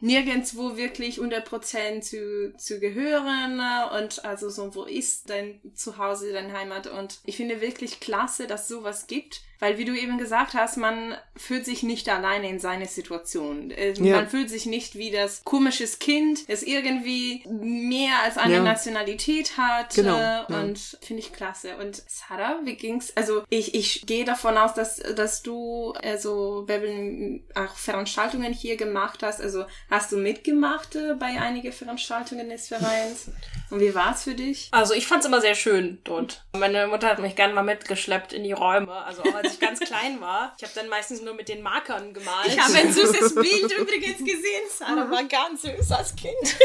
nirgendwo 0.01 0.75
wirklich 0.75 1.20
100% 1.20 2.01
zu, 2.01 2.53
zu 2.58 2.79
gehören 2.79 3.62
und 3.96 4.25
also 4.25 4.50
so, 4.50 4.74
wo 4.74 4.86
ist 4.86 5.29
dein 5.29 5.62
Zuhause, 5.75 6.34
deine 6.34 6.51
Heimat? 6.53 6.88
Und 6.88 7.20
ich 7.25 7.38
finde 7.38 7.62
wirklich 7.62 8.00
klasse, 8.00 8.48
dass 8.48 8.67
sowas 8.67 9.06
gibt 9.06 9.41
weil 9.60 9.78
wie 9.78 9.86
du 9.86 9.94
eben 9.98 10.18
gesagt 10.18 10.54
hast, 10.54 10.78
man 10.78 11.16
fühlt 11.36 11.66
sich 11.66 11.84
nicht 11.84 12.08
alleine 12.10 12.50
in 12.50 12.60
seiner 12.60 12.86
Situation. 12.86 13.72
Äh, 13.72 13.94
Ja. 13.94 14.18
Man 14.18 14.30
fühlt 14.30 14.50
sich 14.50 14.66
nicht 14.66 14.96
wie 14.96 15.12
das 15.12 15.44
komisches 15.44 16.00
Kind, 16.00 16.50
das 16.50 16.64
irgendwie 16.64 17.44
mehr 17.48 18.20
als 18.24 18.38
eine 18.38 18.56
Ja. 18.56 18.64
Nationalität 18.64 19.58
hat. 19.58 19.94
Genau, 19.96 20.16
äh, 20.18 20.22
ja. 20.22 20.46
Und 20.48 20.80
finde 21.02 21.22
ich 21.22 21.34
klasse. 21.34 21.78
Und 21.78 22.02
Sarah, 22.08 22.60
wie 22.64 22.76
ging's? 22.76 23.12
Also 23.16 23.44
ich, 23.50 23.74
ich 23.76 24.06
gehe 24.06 24.26
davon 24.26 24.58
aus, 24.58 24.74
dass, 24.74 24.98
dass 24.98 25.42
du 25.44 25.94
also 26.04 26.64
Bebel 26.68 27.42
auch 27.56 27.76
Veranstaltungen 27.76 28.54
hier 28.54 28.78
gemacht 28.78 29.24
hast. 29.24 29.42
Also 29.42 29.66
hast 29.90 30.12
du 30.12 30.18
mitgemacht 30.18 30.96
äh, 30.96 31.14
bei 31.16 31.40
einigen 31.40 31.72
Veranstaltungen 31.72 32.50
des 32.50 32.68
Vereins? 32.68 33.32
Und 33.70 33.82
wie 33.82 33.94
war's 33.94 34.24
für 34.24 34.34
dich? 34.34 34.70
Also 34.72 34.94
ich 34.94 35.08
fand's 35.08 35.26
immer 35.26 35.42
sehr 35.42 35.56
schön 35.56 36.00
dort. 36.04 36.46
Meine 36.54 36.88
Mutter 36.88 37.08
hat 37.08 37.20
mich 37.20 37.36
gerne 37.36 37.54
mal 37.54 37.64
mitgeschleppt 37.64 38.32
in 38.32 38.44
die 38.44 38.54
Räume. 38.54 38.94
Also 38.94 39.24
auch 39.24 39.36
als 39.36 39.54
ich 39.54 39.60
ganz 39.60 39.80
klein 39.80 40.22
war. 40.22 40.54
Ich 40.58 40.64
habe 40.64 40.74
dann 40.76 40.88
meistens 40.88 41.22
nur 41.22 41.34
mit 41.34 41.50
den 41.50 41.62
Markern 41.62 42.14
gemalt. 42.14 42.48
Ich 42.48 42.60
habe 42.60 42.76
ein 42.76 42.94
süßes 42.94 43.36
Bild 43.36 43.72
übrigens 43.78 44.20
gesehen. 44.20 44.64
Sarah 44.70 45.12
war 45.12 45.24
ganz 45.26 45.64
süß 45.64 45.92
als 45.92 46.16
Kind. 46.16 46.56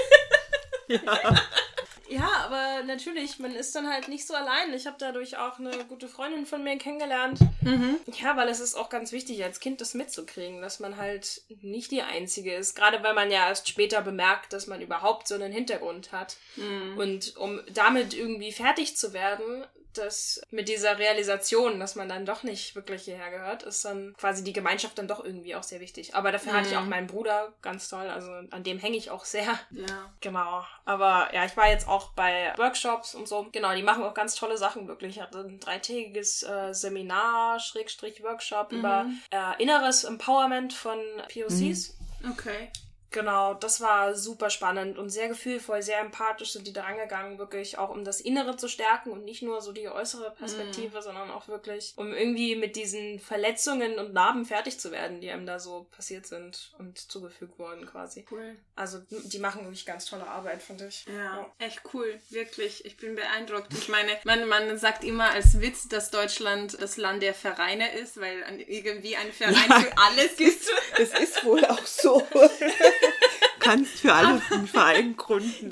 Ja, 0.88 1.40
aber 2.20 2.82
natürlich, 2.84 3.38
man 3.38 3.54
ist 3.54 3.74
dann 3.74 3.88
halt 3.88 4.08
nicht 4.08 4.26
so 4.26 4.34
allein. 4.34 4.72
Ich 4.74 4.86
habe 4.86 4.96
dadurch 4.98 5.36
auch 5.38 5.58
eine 5.58 5.70
gute 5.88 6.08
Freundin 6.08 6.46
von 6.46 6.62
mir 6.62 6.76
kennengelernt. 6.76 7.38
Ja, 8.20 8.36
weil 8.36 8.48
es 8.48 8.60
ist 8.60 8.74
auch 8.74 8.88
ganz 8.88 9.12
wichtig, 9.12 9.42
als 9.44 9.60
Kind 9.60 9.80
das 9.80 9.94
mitzukriegen, 9.94 10.60
dass 10.60 10.80
man 10.80 10.96
halt 10.96 11.42
nicht 11.60 11.90
die 11.90 12.02
Einzige 12.02 12.54
ist. 12.54 12.74
Gerade 12.74 13.02
weil 13.02 13.14
man 13.14 13.30
ja 13.30 13.48
erst 13.48 13.68
später 13.68 14.02
bemerkt, 14.02 14.52
dass 14.52 14.66
man 14.66 14.80
überhaupt 14.80 15.28
so 15.28 15.34
einen 15.34 15.52
Hintergrund 15.52 16.12
hat. 16.12 16.36
Und 16.96 17.36
um 17.36 17.60
damit 17.72 18.14
irgendwie 18.14 18.52
fertig 18.52 18.96
zu 18.96 19.12
werden, 19.12 19.64
dass 19.98 20.40
mit 20.50 20.68
dieser 20.68 20.98
Realisation, 20.98 21.80
dass 21.80 21.94
man 21.94 22.08
dann 22.08 22.26
doch 22.26 22.42
nicht 22.42 22.74
wirklich 22.74 23.02
hierher 23.02 23.30
gehört, 23.30 23.62
ist 23.62 23.84
dann 23.84 24.14
quasi 24.16 24.44
die 24.44 24.52
Gemeinschaft 24.52 24.98
dann 24.98 25.08
doch 25.08 25.24
irgendwie 25.24 25.54
auch 25.54 25.62
sehr 25.62 25.80
wichtig. 25.80 26.14
Aber 26.14 26.32
dafür 26.32 26.52
hatte 26.52 26.68
ich 26.68 26.76
auch 26.76 26.84
meinen 26.84 27.06
Bruder 27.06 27.52
ganz 27.62 27.88
toll, 27.88 28.08
also 28.08 28.30
an 28.32 28.62
dem 28.62 28.78
hänge 28.78 28.96
ich 28.96 29.10
auch 29.10 29.24
sehr. 29.24 29.58
Ja. 29.70 30.12
Genau. 30.20 30.64
Aber 30.84 31.28
ja, 31.34 31.44
ich 31.44 31.56
war 31.56 31.68
jetzt 31.68 31.88
auch 31.88 32.10
bei 32.12 32.52
Workshops 32.56 33.14
und 33.14 33.28
so. 33.28 33.48
Genau, 33.52 33.74
die 33.74 33.82
machen 33.82 34.04
auch 34.04 34.14
ganz 34.14 34.34
tolle 34.34 34.56
Sachen 34.56 34.88
wirklich. 34.88 35.16
Ich 35.16 35.22
hatte 35.22 35.40
ein 35.40 35.60
dreitägiges 35.60 36.42
äh, 36.42 36.72
Seminar, 36.72 37.60
Schrägstrich 37.60 38.22
Workshop 38.22 38.72
über 38.72 39.06
äh, 39.30 39.62
inneres 39.62 40.04
Empowerment 40.04 40.72
von 40.72 40.98
POCs. 41.32 41.96
Okay. 42.30 42.70
Genau, 43.12 43.54
das 43.54 43.80
war 43.80 44.14
super 44.14 44.50
spannend 44.50 44.98
und 44.98 45.10
sehr 45.10 45.28
gefühlvoll, 45.28 45.82
sehr 45.82 46.00
empathisch 46.00 46.52
sind 46.52 46.66
die 46.66 46.72
da 46.72 46.82
rangegangen, 46.82 47.38
wirklich 47.38 47.78
auch 47.78 47.90
um 47.90 48.04
das 48.04 48.20
Innere 48.20 48.56
zu 48.56 48.68
stärken 48.68 49.10
und 49.10 49.24
nicht 49.24 49.42
nur 49.42 49.60
so 49.60 49.72
die 49.72 49.88
äußere 49.88 50.30
Perspektive, 50.32 51.02
sondern 51.02 51.30
auch 51.30 51.46
wirklich, 51.48 51.92
um 51.96 52.12
irgendwie 52.12 52.56
mit 52.56 52.74
diesen 52.76 53.20
Verletzungen 53.20 53.98
und 53.98 54.12
Narben 54.14 54.44
fertig 54.46 54.80
zu 54.80 54.90
werden, 54.90 55.20
die 55.20 55.30
einem 55.30 55.46
da 55.46 55.58
so 55.58 55.86
passiert 55.94 56.26
sind 56.26 56.72
und 56.78 56.98
zugefügt 56.98 57.58
wurden 57.58 57.86
quasi. 57.86 58.24
Cool. 58.30 58.56
Also 58.76 59.00
die 59.10 59.38
machen 59.38 59.62
wirklich 59.62 59.84
ganz 59.86 60.06
tolle 60.06 60.26
Arbeit, 60.26 60.62
finde 60.62 60.86
ich. 60.88 61.04
Ja, 61.06 61.46
echt 61.58 61.82
cool, 61.92 62.18
wirklich. 62.30 62.84
Ich 62.84 62.96
bin 62.96 63.14
beeindruckt. 63.14 63.72
Ich 63.74 63.88
meine, 63.88 64.10
man, 64.24 64.48
man 64.48 64.78
sagt 64.78 65.04
immer 65.04 65.30
als 65.30 65.60
Witz, 65.60 65.88
dass 65.88 66.10
Deutschland 66.10 66.80
das 66.80 66.96
Land 66.96 67.22
der 67.22 67.34
Vereine 67.34 67.92
ist, 67.92 68.18
weil 68.18 68.42
irgendwie 68.66 69.16
ein 69.16 69.32
Verein 69.32 69.54
Ja. 69.68 69.80
für 69.80 69.98
alles 69.98 70.36
gibt. 70.36 70.62
Das 70.96 71.18
ist 71.18 71.44
wohl 71.44 71.64
auch 71.64 71.86
so. 71.86 72.22
Kannst 73.60 74.00
für 74.00 74.12
alles 74.12 74.42
einen 74.50 74.66
Verein 74.66 75.16
gründen. 75.16 75.70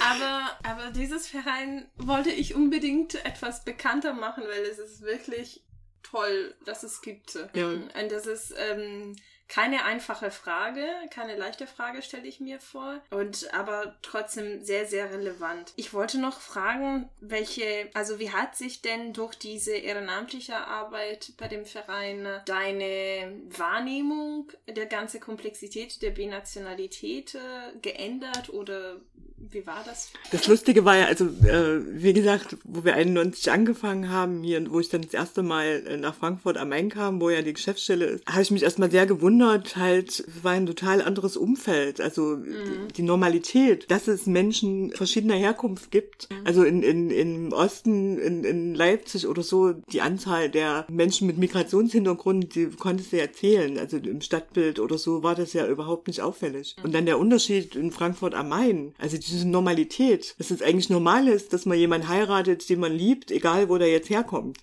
Aber, 0.00 0.58
aber 0.64 0.90
dieses 0.90 1.28
Verein 1.28 1.88
wollte 1.96 2.30
ich 2.30 2.54
unbedingt 2.54 3.14
etwas 3.24 3.64
bekannter 3.64 4.12
machen, 4.12 4.44
weil 4.44 4.62
es 4.62 4.78
ist 4.78 5.02
wirklich 5.02 5.62
toll, 6.02 6.54
dass 6.64 6.82
es 6.82 7.00
gibt. 7.00 7.38
Ja. 7.54 7.68
Und 7.68 7.92
das 8.10 8.26
ist 8.26 8.54
ähm, 8.56 9.14
keine 9.48 9.84
einfache 9.84 10.30
Frage, 10.30 10.86
keine 11.10 11.36
leichte 11.36 11.66
Frage, 11.66 12.02
stelle 12.02 12.26
ich 12.26 12.38
mir 12.40 12.60
vor. 12.60 13.00
Und 13.10 13.52
aber 13.54 13.96
trotzdem 14.02 14.62
sehr, 14.62 14.86
sehr 14.86 15.10
relevant. 15.10 15.72
Ich 15.76 15.94
wollte 15.94 16.20
noch 16.20 16.40
fragen, 16.40 17.08
welche, 17.20 17.90
also 17.94 18.18
wie 18.18 18.30
hat 18.30 18.56
sich 18.56 18.82
denn 18.82 19.12
durch 19.12 19.34
diese 19.34 19.74
ehrenamtliche 19.74 20.56
Arbeit 20.56 21.32
bei 21.38 21.48
dem 21.48 21.64
Verein 21.64 22.28
deine 22.44 23.32
Wahrnehmung 23.48 24.52
der 24.68 24.86
ganzen 24.86 25.20
Komplexität 25.20 26.02
der 26.02 26.10
Binationalität 26.10 27.34
äh, 27.34 27.78
geändert 27.80 28.50
oder 28.50 29.00
wie 29.50 29.66
war 29.66 29.82
das? 29.84 30.10
Das 30.30 30.46
Lustige 30.46 30.84
war 30.84 30.96
ja, 30.96 31.06
also 31.06 31.24
äh, 31.24 31.80
wie 32.02 32.12
gesagt, 32.12 32.56
wo 32.64 32.84
wir 32.84 32.94
91 32.94 33.50
angefangen 33.50 34.10
haben, 34.10 34.42
hier, 34.42 34.70
wo 34.70 34.80
ich 34.80 34.88
dann 34.88 35.02
das 35.02 35.14
erste 35.14 35.42
Mal 35.42 35.84
äh, 35.86 35.96
nach 35.96 36.14
Frankfurt 36.14 36.56
am 36.56 36.70
Main 36.70 36.88
kam, 36.88 37.20
wo 37.20 37.30
ja 37.30 37.42
die 37.42 37.52
Geschäftsstelle 37.52 38.04
ist, 38.06 38.26
habe 38.26 38.42
ich 38.42 38.50
mich 38.50 38.62
erstmal 38.62 38.90
sehr 38.90 39.06
gewundert, 39.06 39.76
halt, 39.76 40.20
es 40.20 40.44
war 40.44 40.52
ein 40.52 40.66
total 40.66 41.02
anderes 41.02 41.36
Umfeld, 41.36 42.00
also 42.00 42.36
die, 42.36 42.92
die 42.96 43.02
Normalität, 43.02 43.90
dass 43.90 44.08
es 44.08 44.26
Menschen 44.26 44.90
verschiedener 44.92 45.36
Herkunft 45.36 45.90
gibt. 45.90 46.28
Also 46.44 46.64
in, 46.64 46.82
in, 46.82 47.10
im 47.10 47.52
Osten, 47.52 48.18
in, 48.18 48.44
in 48.44 48.74
Leipzig 48.74 49.26
oder 49.26 49.42
so, 49.42 49.72
die 49.72 50.00
Anzahl 50.00 50.50
der 50.50 50.86
Menschen 50.90 51.26
mit 51.26 51.38
Migrationshintergrund, 51.38 52.54
die 52.54 52.66
konntest 52.66 53.12
du 53.12 53.18
ja 53.18 53.32
zählen. 53.32 53.78
Also 53.78 53.98
im 53.98 54.20
Stadtbild 54.20 54.80
oder 54.80 54.98
so 54.98 55.22
war 55.22 55.34
das 55.34 55.52
ja 55.52 55.66
überhaupt 55.66 56.08
nicht 56.08 56.20
auffällig. 56.20 56.76
Und 56.82 56.94
dann 56.94 57.06
der 57.06 57.18
Unterschied 57.18 57.76
in 57.76 57.92
Frankfurt 57.92 58.34
am 58.34 58.48
Main, 58.48 58.94
also 58.98 59.16
diese 59.30 59.48
Normalität, 59.48 60.34
dass 60.38 60.50
es 60.50 60.62
eigentlich 60.62 60.90
normal 60.90 61.28
ist, 61.28 61.52
dass 61.52 61.66
man 61.66 61.78
jemanden 61.78 62.08
heiratet, 62.08 62.68
den 62.68 62.80
man 62.80 62.92
liebt, 62.92 63.30
egal 63.30 63.68
wo 63.68 63.78
der 63.78 63.90
jetzt 63.90 64.10
herkommt. 64.10 64.58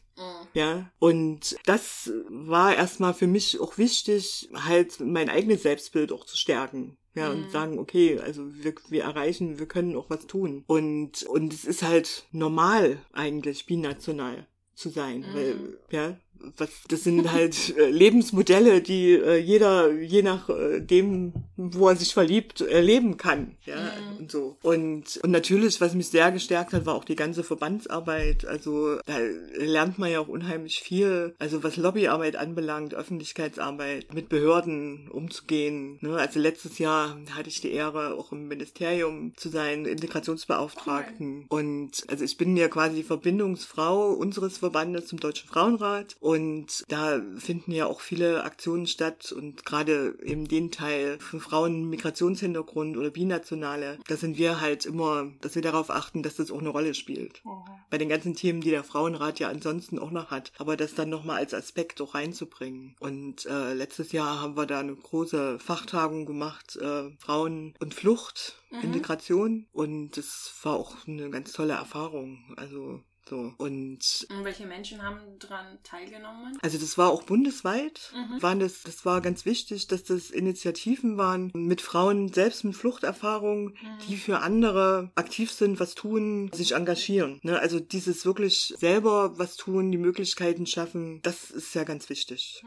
Ja, 0.53 0.89
und 0.99 1.57
das 1.65 2.11
war 2.29 2.75
erstmal 2.75 3.13
für 3.13 3.27
mich 3.27 3.59
auch 3.59 3.77
wichtig, 3.77 4.49
halt 4.53 4.99
mein 5.01 5.29
eigenes 5.29 5.63
Selbstbild 5.63 6.11
auch 6.11 6.25
zu 6.25 6.37
stärken. 6.37 6.97
Ja, 7.17 7.31
und 7.31 7.49
sagen, 7.49 7.79
okay, 7.79 8.19
also 8.19 8.43
wir, 8.61 8.75
wir 8.89 9.03
erreichen, 9.03 9.57
wir 9.57 9.67
können 9.67 9.95
auch 9.95 10.09
was 10.09 10.27
tun. 10.27 10.65
Und, 10.67 11.23
und 11.23 11.53
es 11.53 11.63
ist 11.63 11.81
halt 11.81 12.25
normal 12.33 12.97
eigentlich, 13.13 13.65
binational 13.65 14.47
zu 14.73 14.89
sein, 14.89 15.25
weil, 15.31 15.79
ja, 15.91 16.17
das 16.57 17.03
sind 17.03 17.31
halt 17.31 17.75
äh, 17.77 17.89
Lebensmodelle, 17.89 18.81
die 18.81 19.13
äh, 19.13 19.37
jeder, 19.37 19.91
je 19.91 20.21
nach 20.21 20.49
äh, 20.49 20.79
dem, 20.79 21.33
wo 21.57 21.89
er 21.89 21.95
sich 21.95 22.13
verliebt, 22.13 22.61
erleben 22.61 23.17
kann, 23.17 23.55
ja, 23.65 23.75
und 24.19 24.31
so. 24.31 24.57
Und, 24.61 25.17
und 25.23 25.31
natürlich, 25.31 25.81
was 25.81 25.95
mich 25.95 26.09
sehr 26.09 26.31
gestärkt 26.31 26.73
hat, 26.73 26.85
war 26.85 26.95
auch 26.95 27.05
die 27.05 27.15
ganze 27.15 27.43
Verbandsarbeit, 27.43 28.45
also 28.45 28.97
da 29.05 29.17
lernt 29.57 29.97
man 29.97 30.11
ja 30.11 30.19
auch 30.19 30.27
unheimlich 30.27 30.79
viel, 30.79 31.35
also 31.39 31.63
was 31.63 31.77
Lobbyarbeit 31.77 32.35
anbelangt, 32.35 32.93
Öffentlichkeitsarbeit, 32.93 34.13
mit 34.13 34.29
Behörden 34.29 35.09
umzugehen, 35.09 35.97
ne? 36.01 36.17
also 36.17 36.39
letztes 36.39 36.79
Jahr 36.79 37.17
hatte 37.31 37.49
ich 37.49 37.61
die 37.61 37.71
Ehre, 37.71 38.15
auch 38.15 38.31
im 38.31 38.47
Ministerium 38.47 39.33
zu 39.35 39.49
sein, 39.49 39.85
Integrationsbeauftragten. 39.85 41.45
Und 41.49 42.03
also 42.07 42.23
ich 42.23 42.37
bin 42.37 42.55
ja 42.57 42.67
quasi 42.67 42.97
die 42.97 43.03
Verbindungsfrau 43.03 44.09
unseres 44.11 44.57
Verbandes 44.57 45.07
zum 45.07 45.19
Deutschen 45.19 45.47
Frauenrat 45.47 46.15
und 46.25 46.85
da 46.87 47.21
finden 47.37 47.71
ja 47.71 47.85
auch 47.85 48.01
viele 48.01 48.45
Aktionen 48.45 48.87
statt 48.87 49.31
und 49.31 49.63
gerade 49.63 50.17
eben 50.23 50.47
den 50.47 50.71
Teil 50.71 51.19
von 51.19 51.39
Frauen 51.39 51.87
Migrationshintergrund 51.87 52.97
oder 52.97 53.11
Binationale, 53.11 53.99
da 54.07 54.17
sind 54.17 54.39
wir 54.39 54.59
halt 54.59 54.87
immer, 54.87 55.31
dass 55.41 55.53
wir 55.53 55.61
darauf 55.61 55.91
achten, 55.91 56.23
dass 56.23 56.37
das 56.37 56.49
auch 56.49 56.57
eine 56.57 56.69
Rolle 56.69 56.95
spielt. 56.95 57.43
Bei 57.91 57.99
den 57.99 58.09
ganzen 58.09 58.33
Themen, 58.33 58.61
die 58.61 58.71
der 58.71 58.83
Frauenrat 58.83 59.37
ja 59.37 59.49
ansonsten 59.49 59.99
auch 59.99 60.09
noch 60.09 60.31
hat, 60.31 60.51
aber 60.57 60.75
das 60.75 60.95
dann 60.95 61.09
nochmal 61.09 61.37
als 61.37 61.53
Aspekt 61.53 62.01
auch 62.01 62.15
reinzubringen. 62.15 62.95
Und 62.99 63.45
äh, 63.45 63.75
letztes 63.75 64.11
Jahr 64.11 64.41
haben 64.41 64.57
wir 64.57 64.65
da 64.65 64.79
eine 64.79 64.95
große 64.95 65.59
Fachtagung 65.59 66.25
gemacht, 66.25 66.75
äh, 66.77 67.11
Frauen 67.19 67.75
und 67.77 67.93
Flucht, 67.93 68.63
Integration 68.81 69.67
und 69.73 70.17
das 70.17 70.51
war 70.63 70.73
auch 70.73 70.95
eine 71.07 71.29
ganz 71.29 71.51
tolle 71.51 71.73
Erfahrung. 71.73 72.55
Also 72.57 73.03
so 73.27 73.53
und 73.57 74.27
Und 74.29 74.43
welche 74.43 74.65
Menschen 74.65 75.01
haben 75.01 75.19
daran 75.39 75.79
teilgenommen? 75.83 76.57
also 76.61 76.77
das 76.77 76.97
war 76.97 77.09
auch 77.09 77.23
bundesweit, 77.23 78.13
waren 78.39 78.59
das, 78.59 78.83
das 78.83 79.05
war 79.05 79.21
ganz 79.21 79.45
wichtig, 79.45 79.87
dass 79.87 80.03
das 80.03 80.29
Initiativen 80.29 81.17
waren 81.17 81.51
mit 81.53 81.81
Frauen 81.81 82.31
selbst 82.31 82.63
mit 82.63 82.75
Fluchterfahrung, 82.75 83.73
die 84.07 84.17
für 84.17 84.39
andere 84.39 85.11
aktiv 85.15 85.51
sind, 85.51 85.79
was 85.79 85.95
tun, 85.95 86.51
sich 86.53 86.73
engagieren. 86.73 87.39
Ne? 87.43 87.59
Also 87.59 87.79
dieses 87.79 88.25
wirklich 88.25 88.73
selber 88.77 89.37
was 89.37 89.55
tun, 89.57 89.91
die 89.91 89.97
Möglichkeiten 89.97 90.65
schaffen, 90.65 91.21
das 91.23 91.51
ist 91.51 91.73
ja 91.75 91.83
ganz 91.83 92.09
wichtig. 92.09 92.63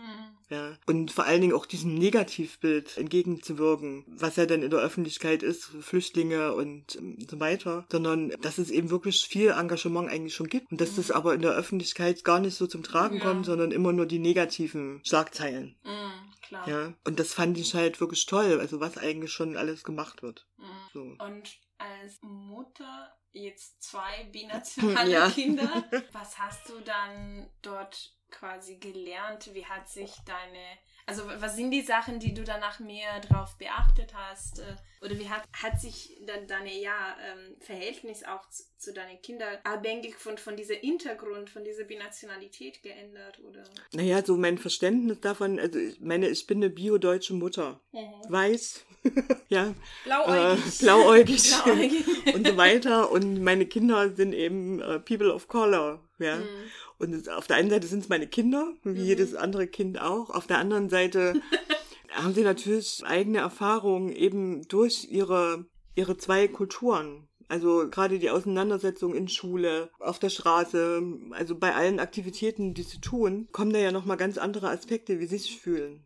Ja. 0.51 0.77
Und 0.87 1.11
vor 1.13 1.25
allen 1.25 1.41
Dingen 1.43 1.53
auch 1.53 1.67
diesem 1.67 1.95
Negativbild 1.95 2.97
entgegenzuwirken, 2.97 4.05
was 4.09 4.37
ja 4.37 4.47
dann 4.47 4.63
in 4.63 4.71
der 4.71 4.81
Öffentlichkeit 4.81 5.43
ist, 5.43 5.65
Flüchtlinge 5.81 6.55
und 6.55 6.97
ähm, 6.97 7.19
so 7.31 7.39
weiter, 7.41 7.87
sondern 7.91 8.31
dass 8.41 8.59
es 8.59 8.71
eben 8.71 8.91
wirklich 8.91 9.27
viel 9.27 9.51
Engagement 9.51 10.09
eigentlich 10.09 10.35
schon 10.35 10.49
gibt 10.49 10.71
und 10.71 10.81
dass 10.81 10.97
das 10.97 11.11
aber 11.11 11.35
in 11.35 11.43
der 11.43 11.53
Öffentlichkeit 11.53 12.25
gar 12.25 12.41
nicht 12.41 12.55
so 12.57 12.67
zum 12.67 12.83
Tragen 12.83 13.17
Ja. 13.19 13.25
kommt, 13.25 13.47
sondern 13.47 13.73
immer 13.73 13.93
nur 13.93 14.07
die 14.07 14.19
negativen 14.19 15.01
Schlagzeilen. 15.05 15.77
Mhm, 15.85 16.33
klar. 16.47 16.69
Ja. 16.69 16.95
Und 17.05 17.21
das 17.21 17.35
fand 17.35 17.59
ich 17.59 17.75
halt 17.75 18.01
wirklich 18.01 18.25
toll, 18.27 18.59
also 18.61 18.81
was 18.81 18.97
eigentlich 18.97 19.33
schon 19.33 19.57
alles 19.57 19.85
gemacht 19.85 20.23
wird. 20.23 20.47
Mhm. 20.57 20.65
So. 20.95 21.01
Und 21.03 21.59
als 21.79 22.19
Mutter 22.23 23.13
jetzt 23.33 23.83
zwei 23.83 24.25
binationale 24.33 25.11
Ja. 25.11 25.29
Kinder, 25.31 25.85
was 26.13 26.39
hast 26.39 26.69
du 26.71 26.81
dann 26.85 27.51
dort 27.63 28.15
quasi 28.31 28.77
gelernt? 28.77 29.51
Wie 29.55 29.65
hat 29.65 29.89
sich 29.89 30.13
deine, 30.25 30.65
also 31.07 31.23
was 31.27 31.57
sind 31.57 31.71
die 31.71 31.83
Sachen, 31.83 32.19
die 32.21 32.35
du 32.35 32.45
danach 32.45 32.81
mehr 32.81 33.21
drauf 33.21 33.57
beachtet 33.59 34.13
hast? 34.15 34.61
Äh, 34.61 34.77
Oder 35.05 35.19
wie 35.19 35.29
hat, 35.29 35.45
hat 35.53 35.81
sich 35.81 36.19
dann 36.27 36.47
deine 36.47 36.75
ja, 36.79 37.17
ähm, 37.25 37.57
Verhältnis 37.61 38.25
auch 38.25 38.49
zu, 38.51 38.65
zu 38.77 38.93
deinen 38.93 39.21
Kindern 39.23 39.59
abhängig 39.65 40.17
von, 40.17 40.39
von 40.39 40.57
diesem 40.57 40.77
Hintergrund, 40.77 41.51
von 41.51 41.65
dieser 41.65 41.85
Binationalität 41.85 42.83
geändert? 42.83 43.41
Oder? 43.41 43.65
Naja, 43.93 44.25
so 44.25 44.37
mein 44.37 44.59
Verständnis 44.59 45.21
davon, 45.21 45.59
also 45.59 45.79
ich 45.79 46.01
meine, 46.01 46.29
ich 46.29 46.47
bin 46.47 46.59
eine 46.59 46.71
bio-deutsche 46.71 47.35
Mutter. 47.35 47.81
Weiß, 48.29 48.85
ja, 49.49 49.69
äh, 49.69 49.75
Blauäugig. 50.05 50.79
blauäugig 50.81 51.55
Blauäugig. 51.65 52.35
und 52.35 52.47
so 52.47 52.57
weiter. 52.57 53.11
Und 53.11 53.43
meine 53.43 53.67
Kinder 53.67 54.15
sind 54.15 54.33
eben 54.33 54.81
äh, 54.81 54.99
People 55.01 55.33
of 55.33 55.49
Color, 55.49 56.03
ja. 56.19 56.37
Mhm. 56.37 56.71
Und 56.99 57.29
auf 57.29 57.47
der 57.47 57.57
einen 57.57 57.71
Seite 57.71 57.87
sind 57.87 58.03
es 58.03 58.09
meine 58.09 58.27
Kinder, 58.27 58.73
wie 58.83 59.03
jedes 59.03 59.35
andere 59.35 59.67
Kind 59.67 60.01
auch. 60.01 60.31
Auf 60.31 60.47
der 60.47 60.59
anderen 60.59 60.89
Seite 60.89 61.41
haben 62.11 62.35
sie 62.35 62.43
natürlich 62.43 63.03
eigene 63.07 63.39
Erfahrungen 63.39 64.11
eben 64.11 64.67
durch 64.69 65.07
ihre, 65.11 65.67
ihre 65.95 66.17
zwei 66.17 66.49
Kulturen. 66.49 67.29
Also 67.49 67.89
gerade 67.89 68.19
die 68.19 68.31
Auseinandersetzung 68.31 69.15
in 69.15 69.29
Schule, 69.29 69.91
auf 70.01 70.19
der 70.19 70.29
Straße, 70.29 71.03
also 71.31 71.57
bei 71.57 71.75
allen 71.75 71.99
Aktivitäten, 71.99 72.75
die 72.75 72.83
sie 72.83 73.01
tun, 73.01 73.49
kommen 73.53 73.73
da 73.73 73.79
ja 73.79 73.91
nochmal 73.91 74.19
ganz 74.19 74.37
andere 74.37 74.69
Aspekte, 74.69 75.19
wie 75.19 75.27
sie 75.27 75.39
sich 75.39 75.59
fühlen. 75.59 76.05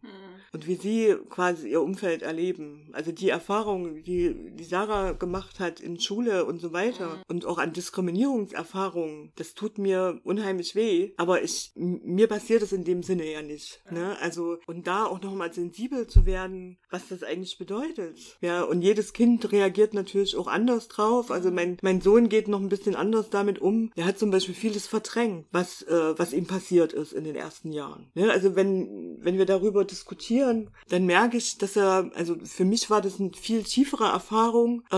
Und 0.52 0.66
wie 0.66 0.74
sie 0.74 1.16
quasi 1.30 1.70
ihr 1.70 1.80
Umfeld 1.80 2.22
erleben. 2.22 2.90
Also 2.92 3.10
die 3.10 3.30
Erfahrungen, 3.30 4.02
die, 4.02 4.34
die 4.52 4.64
Sarah 4.64 5.12
gemacht 5.12 5.60
hat 5.60 5.80
in 5.80 5.98
Schule 5.98 6.44
und 6.44 6.60
so 6.60 6.72
weiter 6.72 7.22
und 7.28 7.46
auch 7.46 7.58
an 7.58 7.72
Diskriminierungserfahrungen, 7.72 9.32
das 9.36 9.54
tut 9.54 9.78
mir 9.78 10.20
unheimlich 10.24 10.74
weh. 10.74 11.12
Aber 11.16 11.42
ich, 11.42 11.72
mir 11.74 12.26
passiert 12.26 12.62
es 12.62 12.72
in 12.72 12.84
dem 12.84 13.02
Sinne 13.02 13.30
ja 13.30 13.40
nicht. 13.40 13.82
Ne? 13.90 14.16
Also, 14.20 14.58
und 14.66 14.86
da 14.86 15.06
auch 15.06 15.22
nochmal 15.22 15.52
sensibel 15.52 16.06
zu 16.06 16.26
werden, 16.26 16.76
was 16.90 17.08
das 17.08 17.22
eigentlich 17.22 17.56
bedeutet. 17.56 18.18
Ja, 18.40 18.62
und 18.62 18.82
jedes 18.82 19.14
Kind 19.14 19.50
reagiert 19.52 19.94
natürlich 19.94 20.36
auch 20.36 20.48
anders 20.48 20.88
drauf. 20.88 21.30
Also 21.30 21.50
mein, 21.50 21.78
mein 21.82 22.00
Sohn 22.02 22.28
geht 22.28 22.48
noch 22.48 22.60
ein 22.60 22.68
bisschen 22.68 22.94
anders 22.94 23.30
damit 23.30 23.58
um. 23.58 23.90
Der 23.96 24.04
hat 24.04 24.18
zum 24.18 24.30
Beispiel 24.30 24.54
vieles 24.54 24.86
verdrängt, 24.86 25.46
was, 25.50 25.82
äh, 25.82 26.18
was 26.18 26.34
ihm 26.34 26.46
passiert 26.46 26.92
ist 26.92 27.12
in 27.12 27.24
den 27.24 27.36
ersten 27.36 27.72
Jahren. 27.72 28.10
Ne? 28.14 28.30
Also 28.30 28.54
wenn, 28.54 29.16
wenn 29.20 29.38
wir 29.38 29.46
darüber 29.46 29.84
diskutieren, 29.84 30.41
dann 30.88 31.06
merke 31.06 31.36
ich, 31.36 31.58
dass 31.58 31.76
er, 31.76 32.10
also 32.14 32.36
für 32.44 32.64
mich 32.64 32.90
war 32.90 33.00
das 33.00 33.20
eine 33.20 33.32
viel 33.32 33.62
tiefere 33.62 34.04
Erfahrung 34.04 34.82
äh, 34.90 34.96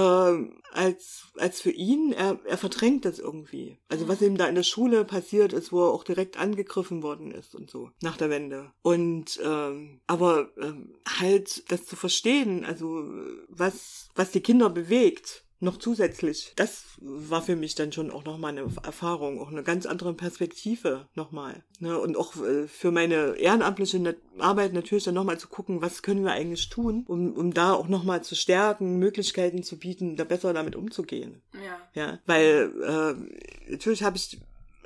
als, 0.73 1.27
als 1.37 1.61
für 1.61 1.71
ihn. 1.71 2.13
Er, 2.13 2.39
er 2.45 2.59
verdrängt 2.59 3.05
das 3.05 3.19
irgendwie. 3.19 3.79
Also 3.89 4.09
was 4.09 4.23
ihm 4.23 4.37
da 4.37 4.47
in 4.47 4.55
der 4.55 4.63
Schule 4.63 5.05
passiert 5.05 5.53
ist, 5.53 5.73
wo 5.73 5.85
er 5.85 5.93
auch 5.93 6.05
direkt 6.05 6.39
angegriffen 6.39 7.03
worden 7.03 7.31
ist 7.31 7.55
und 7.55 7.71
so, 7.71 7.91
nach 8.03 8.17
der 8.17 8.31
Wende. 8.31 8.73
Und 8.83 9.41
ähm, 9.45 10.01
aber 10.07 10.51
ähm, 10.61 10.95
halt 11.21 11.71
das 11.71 11.87
zu 11.87 11.97
verstehen, 11.97 12.65
also 12.65 13.05
was, 13.49 14.09
was 14.15 14.31
die 14.31 14.41
Kinder 14.41 14.71
bewegt, 14.71 15.45
noch 15.65 15.79
zusätzlich. 15.79 16.53
Das 16.57 16.85
war 17.01 17.43
für 17.43 17.57
mich 17.57 17.75
dann 17.75 17.93
schon 17.93 18.11
auch 18.11 18.25
nochmal 18.25 18.53
eine 18.53 18.71
Erfahrung, 18.83 19.41
auch 19.41 19.51
eine 19.51 19.63
ganz 19.63 19.87
andere 19.87 20.15
Perspektive 20.15 21.09
nochmal. 21.15 21.65
Ne? 21.81 21.99
Und 21.99 22.17
auch 22.17 22.37
äh, 22.37 22.69
für 22.69 22.91
meine 22.91 23.37
ehrenamtliche 23.37 24.17
Arbeit 24.39 24.73
natürlich 24.73 25.05
dann 25.05 25.15
nochmal 25.15 25.39
zu 25.39 25.49
gucken, 25.49 25.83
was 25.83 26.03
können 26.03 26.25
wir 26.25 26.33
eigentlich 26.33 26.69
tun, 26.69 27.05
um, 27.09 27.33
um 27.33 27.53
da 27.53 27.73
auch 27.73 27.89
nochmal 27.89 28.23
zu 28.23 28.37
stärken, 28.37 28.99
Möglichkeiten 28.99 29.63
zu 29.63 29.79
bieten, 29.79 30.17
da 30.17 30.25
besser 30.25 30.53
damit 30.53 30.77
umzugehen. 30.77 31.43
Ja. 31.53 31.79
Ja, 31.95 32.19
weil 32.27 32.73
äh, 32.83 33.71
natürlich 33.71 34.03
habe 34.03 34.17
ich 34.17 34.41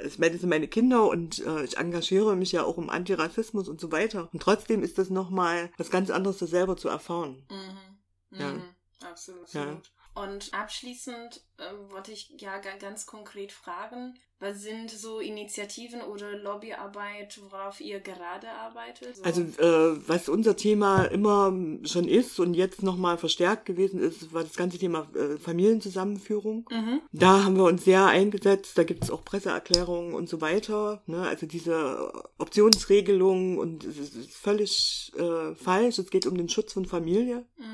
ich 0.05 0.19
meine, 0.19 0.33
das 0.33 0.43
sind 0.43 0.51
meine 0.51 0.69
Kinder 0.69 1.09
und 1.09 1.45
äh, 1.45 1.65
ich 1.65 1.77
engagiere 1.77 2.37
mich 2.37 2.53
ja 2.53 2.63
auch 2.63 2.77
um 2.77 2.89
Antirassismus 2.89 3.69
und 3.69 3.81
so 3.81 3.91
weiter. 3.91 4.29
Und 4.33 4.41
trotzdem 4.41 4.83
ist 4.83 4.99
das 4.99 5.11
nochmal 5.11 5.71
was 5.77 5.91
ganz 5.91 6.11
anderes, 6.11 6.39
das 6.39 6.51
selber 6.51 6.77
zu 6.77 6.89
erfahren. 6.89 7.43
Mhm. 7.51 8.39
Ja. 8.39 8.53
Mhm. 8.53 8.63
Absolut. 9.11 9.53
Ja. 9.53 9.81
Und 10.23 10.53
abschließend 10.53 11.41
ähm, 11.59 11.91
wollte 11.91 12.13
ich 12.13 12.31
ja 12.39 12.59
ga- 12.59 12.77
ganz 12.79 13.07
konkret 13.07 13.53
fragen, 13.53 14.15
was 14.41 14.63
sind 14.63 14.89
so 14.89 15.19
Initiativen 15.19 16.01
oder 16.01 16.31
Lobbyarbeit, 16.37 17.41
worauf 17.51 17.81
ihr 17.81 17.99
gerade 17.99 18.49
arbeitet? 18.49 19.17
So. 19.17 19.23
Also 19.25 19.41
äh, 19.43 20.09
was 20.09 20.29
unser 20.29 20.55
Thema 20.57 21.07
immer 21.07 21.53
schon 21.85 22.07
ist 22.07 22.39
und 22.39 22.55
jetzt 22.55 22.85
nochmal 22.85 23.19
verstärkt 23.19 23.67
gewesen 23.67 23.99
ist, 24.01 24.33
war 24.33 24.45
das 24.45 24.55
ganze 24.55 24.79
Thema 24.79 25.09
äh, 25.17 25.39
Familienzusammenführung. 25.39 26.69
Mhm. 26.71 27.01
Da 27.11 27.43
haben 27.43 27.57
wir 27.57 27.65
uns 27.65 27.85
sehr 27.85 28.07
eingesetzt, 28.07 28.79
da 28.79 28.85
gibt 28.85 29.03
es 29.03 29.11
auch 29.11 29.25
Presseerklärungen 29.25 30.15
und 30.15 30.29
so 30.29 30.41
weiter. 30.41 31.03
Ne? 31.07 31.23
Also 31.27 31.47
diese 31.47 32.13
Optionsregelung 32.39 33.59
und 33.59 33.83
es 33.85 33.99
ist 33.99 34.15
ist 34.15 34.31
völlig 34.37 35.13
äh, 35.17 35.55
falsch. 35.57 35.99
Es 35.99 36.11
geht 36.11 36.27
um 36.27 36.37
den 36.37 36.49
Schutz 36.49 36.73
von 36.73 36.87
Familie. 36.87 37.45
Mhm. 37.59 37.65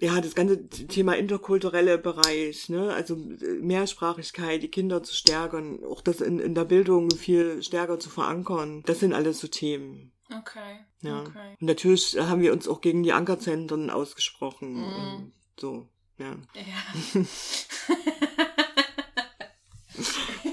Ja, 0.00 0.20
das 0.20 0.34
ganze 0.34 0.66
Thema 0.68 1.14
interkulturelle 1.16 1.98
Bereich, 1.98 2.70
ne, 2.70 2.92
also 2.94 3.14
äh, 3.14 3.60
Mehrsprachigkeit, 3.60 4.62
die 4.62 4.70
Kinder 4.70 5.02
zu 5.02 5.14
stärken, 5.14 5.84
auch 5.84 6.00
das 6.00 6.22
in, 6.22 6.38
in 6.38 6.54
der 6.54 6.64
Bildung 6.64 7.10
viel 7.10 7.62
stärker 7.62 7.98
zu 7.98 8.08
verankern, 8.08 8.82
das 8.86 9.00
sind 9.00 9.12
alles 9.12 9.40
so 9.40 9.48
Themen. 9.48 10.12
Okay. 10.30 10.78
Ja. 11.02 11.20
Okay. 11.20 11.56
Und 11.60 11.66
natürlich 11.66 12.16
haben 12.18 12.40
wir 12.40 12.52
uns 12.52 12.66
auch 12.66 12.80
gegen 12.80 13.02
die 13.02 13.12
Ankerzentren 13.12 13.90
ausgesprochen 13.90 14.82
und 14.82 15.32
so, 15.58 15.86
ja. 16.18 16.36
Ja. 16.54 17.22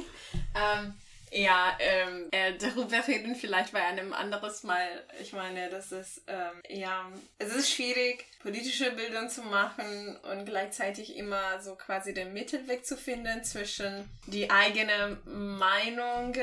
ähm, 0.55 0.93
ja, 1.31 1.77
ähm, 1.79 2.27
äh, 2.31 2.53
darüber 2.57 3.05
reden 3.07 3.35
vielleicht 3.35 3.73
bei 3.73 3.83
einem 3.83 4.13
anderes 4.13 4.63
Mal. 4.63 4.87
Ich 5.21 5.33
meine, 5.33 5.69
das 5.69 5.91
ist, 5.91 6.21
ähm, 6.27 6.61
ja, 6.69 7.11
es 7.39 7.53
ist 7.55 7.71
schwierig, 7.71 8.25
politische 8.41 8.91
Bildung 8.91 9.29
zu 9.29 9.41
machen 9.41 10.15
und 10.31 10.45
gleichzeitig 10.45 11.15
immer 11.17 11.59
so 11.61 11.75
quasi 11.75 12.13
den 12.13 12.31
Mittelweg 12.33 12.85
zu 12.85 12.95
finden 12.95 13.43
zwischen 13.43 14.09
die 14.27 14.49
eigene 14.49 15.17
Meinung 15.25 16.33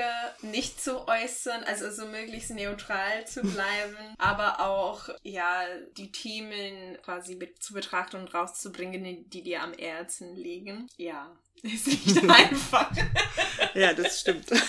nicht 0.43 0.83
zu 0.83 1.07
äußern, 1.09 1.65
also 1.65 1.91
so 1.91 2.07
möglichst 2.07 2.51
neutral 2.51 3.27
zu 3.27 3.41
bleiben, 3.43 4.15
aber 4.19 4.61
auch, 4.61 5.09
ja, 5.23 5.63
die 5.97 6.13
Themen 6.13 6.99
quasi 7.03 7.37
be 7.37 7.55
zu 7.59 7.73
betrachten 7.75 8.17
und 8.17 8.35
rauszubringen, 8.35 9.03
die- 9.05 9.25
die 9.25 9.43
dir 9.43 9.63
am 9.63 9.73
Herzen 9.75 10.35
liegen. 10.37 10.89
Ja, 10.97 11.35
ist 11.63 11.87
nicht 11.87 12.19
einfach. 12.31 12.91
Ja, 13.75 13.93
das 13.93 14.21
stimmt. 14.21 14.47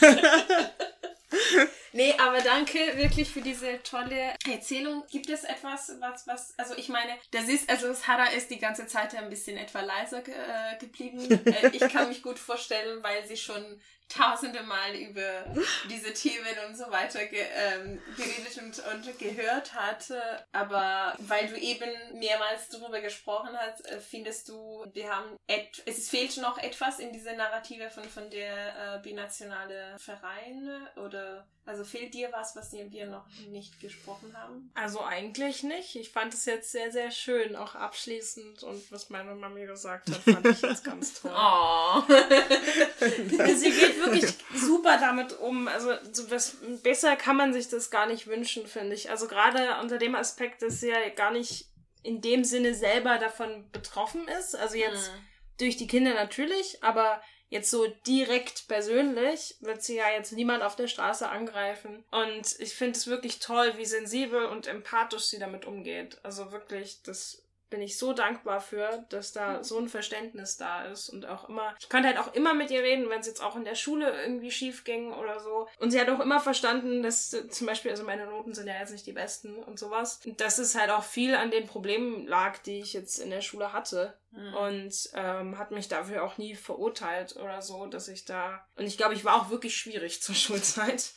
Nee, 1.96 2.14
aber 2.20 2.42
danke 2.42 2.78
wirklich 2.98 3.30
für 3.30 3.40
diese 3.40 3.82
tolle 3.84 4.34
Erzählung. 4.46 5.06
Gibt 5.10 5.30
es 5.30 5.46
etwas, 5.46 5.94
was, 6.02 6.28
was, 6.28 6.60
also 6.60 6.76
ich 6.76 6.90
meine, 6.90 7.14
das 7.32 7.48
ist, 7.48 7.70
also 7.70 7.94
Sarah 7.94 8.32
ist 8.32 8.52
die 8.52 8.60
ganze 8.60 8.86
Zeit 8.86 9.16
ein 9.16 9.30
bisschen 9.30 9.58
etwa 9.58 9.80
leiser 9.80 10.22
ge 10.22 10.34
äh, 10.34 10.78
geblieben. 10.78 11.22
äh, 11.46 11.70
ich 11.72 11.88
kann 11.88 12.10
mich 12.10 12.22
gut 12.22 12.38
vorstellen, 12.38 13.02
weil 13.02 13.26
sie 13.26 13.38
schon 13.38 13.80
tausende 14.10 14.62
Mal 14.64 14.94
über 14.96 15.46
diese 15.90 16.14
Themen 16.14 16.56
und 16.68 16.76
so 16.76 16.92
weiter 16.92 17.26
ge 17.28 17.44
ähm, 17.56 18.02
geredet 18.18 18.58
und, 18.58 18.94
und 18.94 19.18
gehört 19.18 19.74
hat. 19.74 20.12
Aber 20.52 21.16
weil 21.20 21.48
du 21.48 21.56
eben 21.56 21.90
mehrmals 22.20 22.68
darüber 22.70 23.00
gesprochen 23.00 23.58
hast, 23.58 23.88
äh, 23.88 24.02
findest 24.02 24.50
du, 24.50 24.86
wir 24.92 25.16
haben, 25.16 25.38
es 25.86 26.10
fehlt 26.10 26.36
noch 26.38 26.58
etwas 26.58 27.00
in 27.00 27.14
dieser 27.14 27.38
Narrative 27.38 27.90
von, 27.90 28.04
von 28.04 28.30
der 28.30 28.98
äh, 28.98 29.00
binationale 29.02 29.96
Verein 29.98 30.88
oder 30.98 31.48
also 31.66 31.84
fehlt 31.86 32.14
dir 32.14 32.32
was, 32.32 32.56
was 32.56 32.74
wir 32.74 33.08
noch 33.08 33.26
nicht 33.50 33.80
gesprochen 33.80 34.36
haben? 34.36 34.72
Also 34.74 35.02
eigentlich 35.02 35.64
nicht. 35.64 35.96
Ich 35.96 36.10
fand 36.10 36.34
es 36.34 36.46
jetzt 36.46 36.72
sehr, 36.72 36.92
sehr 36.92 37.12
schön, 37.12 37.56
auch 37.56 37.76
abschließend. 37.76 38.64
Und 38.64 38.92
was 38.92 39.10
meine 39.10 39.36
Mami 39.36 39.66
gesagt 39.66 40.10
hat, 40.10 40.18
fand 40.18 40.46
ich 40.48 40.62
jetzt 40.62 40.84
ganz 40.84 41.14
toll. 41.22 41.32
Oh. 41.34 42.02
Sie 43.56 43.72
geht 43.72 43.98
wirklich 44.04 44.26
super 44.54 44.98
damit 45.00 45.40
um. 45.40 45.68
Also 45.68 45.94
so 46.12 46.30
was 46.32 46.58
besser 46.84 47.16
kann 47.16 47.38
man 47.38 47.54
sich 47.54 47.70
das 47.70 47.90
gar 47.90 48.08
nicht 48.08 48.28
wünschen, 48.28 48.68
finde 48.68 48.96
ich. 48.96 49.10
Also 49.10 49.28
gerade 49.28 49.80
unter 49.82 49.98
dem 49.98 50.16
Aspekt, 50.16 50.62
dass 50.62 50.82
sie 50.82 50.90
ja 50.90 51.10
gar 51.10 51.32
nicht 51.32 51.70
in 52.04 52.22
dem 52.22 52.44
Sinne 52.44 52.76
selber 52.76 53.18
davon 53.18 53.70
betroffen 53.72 54.28
ist. 54.28 54.56
Also 54.56 54.76
jetzt 54.76 55.12
durch 55.58 55.78
die 55.78 55.88
Kinder 55.88 56.14
natürlich, 56.14 56.84
aber 56.84 57.22
jetzt 57.50 57.70
so 57.72 57.88
direkt 58.08 58.68
persönlich 58.68 59.56
wird 59.60 59.84
sie 59.84 59.96
ja 59.96 60.10
jetzt 60.10 60.32
niemand 60.32 60.64
auf 60.64 60.76
der 60.76 60.88
Straße 60.88 61.28
angreifen. 61.28 62.04
Und 62.12 62.60
ich 62.60 62.74
finde 62.74 62.98
es 62.98 63.08
wirklich 63.08 63.40
toll, 63.40 63.74
wie 63.78 63.86
sensibel 63.86 64.46
und 64.46 64.68
empathisch 64.68 65.26
sie 65.26 65.40
damit 65.40 65.66
umgeht. 65.66 66.20
Also 66.24 66.52
wirklich, 66.52 67.02
das 67.04 67.46
bin 67.70 67.82
ich 67.82 67.98
so 67.98 68.14
dankbar 68.14 68.62
für, 68.62 69.06
dass 69.10 69.32
da 69.32 69.64
so 69.64 69.80
ein 69.80 69.90
Verständnis 69.90 70.58
da 70.58 70.86
ist 70.86 71.10
und 71.10 71.26
auch 71.26 71.50
immer, 71.50 71.76
ich 71.80 71.90
konnte 71.90 72.08
halt 72.08 72.20
auch 72.20 72.34
immer 72.34 72.54
mit 72.54 72.72
ihr 72.72 72.84
reden, 72.84 73.10
wenn 73.10 73.20
es 73.20 73.28
jetzt 73.28 73.44
auch 73.44 73.56
in 73.56 73.66
der 73.66 73.76
Schule 73.76 74.22
irgendwie 74.22 74.52
schief 74.52 74.84
ging 74.84 75.12
oder 75.12 75.40
so. 75.40 75.68
Und 75.80 75.92
sie 75.92 76.00
hat 76.00 76.10
auch 76.10 76.20
immer 76.20 76.40
verstanden, 76.40 77.02
dass 77.04 77.36
zum 77.50 77.68
Beispiel, 77.68 77.92
also 77.92 78.04
meine 78.04 78.28
Noten 78.28 78.54
sind 78.54 78.68
ja 78.68 78.80
jetzt 78.80 78.92
nicht 78.92 79.08
die 79.08 79.14
besten 79.14 79.56
und 79.64 79.80
sowas, 79.80 80.20
dass 80.38 80.58
es 80.58 80.76
halt 80.76 80.92
auch 80.92 81.04
viel 81.04 81.36
an 81.36 81.52
den 81.52 81.68
Problemen 81.68 82.28
lag, 82.28 82.60
die 82.60 82.80
ich 82.80 82.94
jetzt 82.94 83.20
in 83.20 83.30
der 83.30 83.42
Schule 83.42 83.74
hatte. 83.74 84.14
Und 84.36 84.94
ähm, 85.14 85.58
hat 85.58 85.72
mich 85.72 85.88
dafür 85.88 86.24
auch 86.24 86.38
nie 86.38 86.56
verurteilt 86.56 87.36
oder 87.38 87.62
so, 87.62 87.86
dass 87.88 88.08
ich 88.08 88.26
da. 88.26 88.66
Und 88.76 88.86
ich 88.86 88.98
glaube, 88.98 89.14
ich 89.14 89.24
war 89.26 89.36
auch 89.36 89.50
wirklich 89.50 89.76
schwierig 89.76 90.22
zur 90.22 90.36
Schulzeit. 90.44 91.12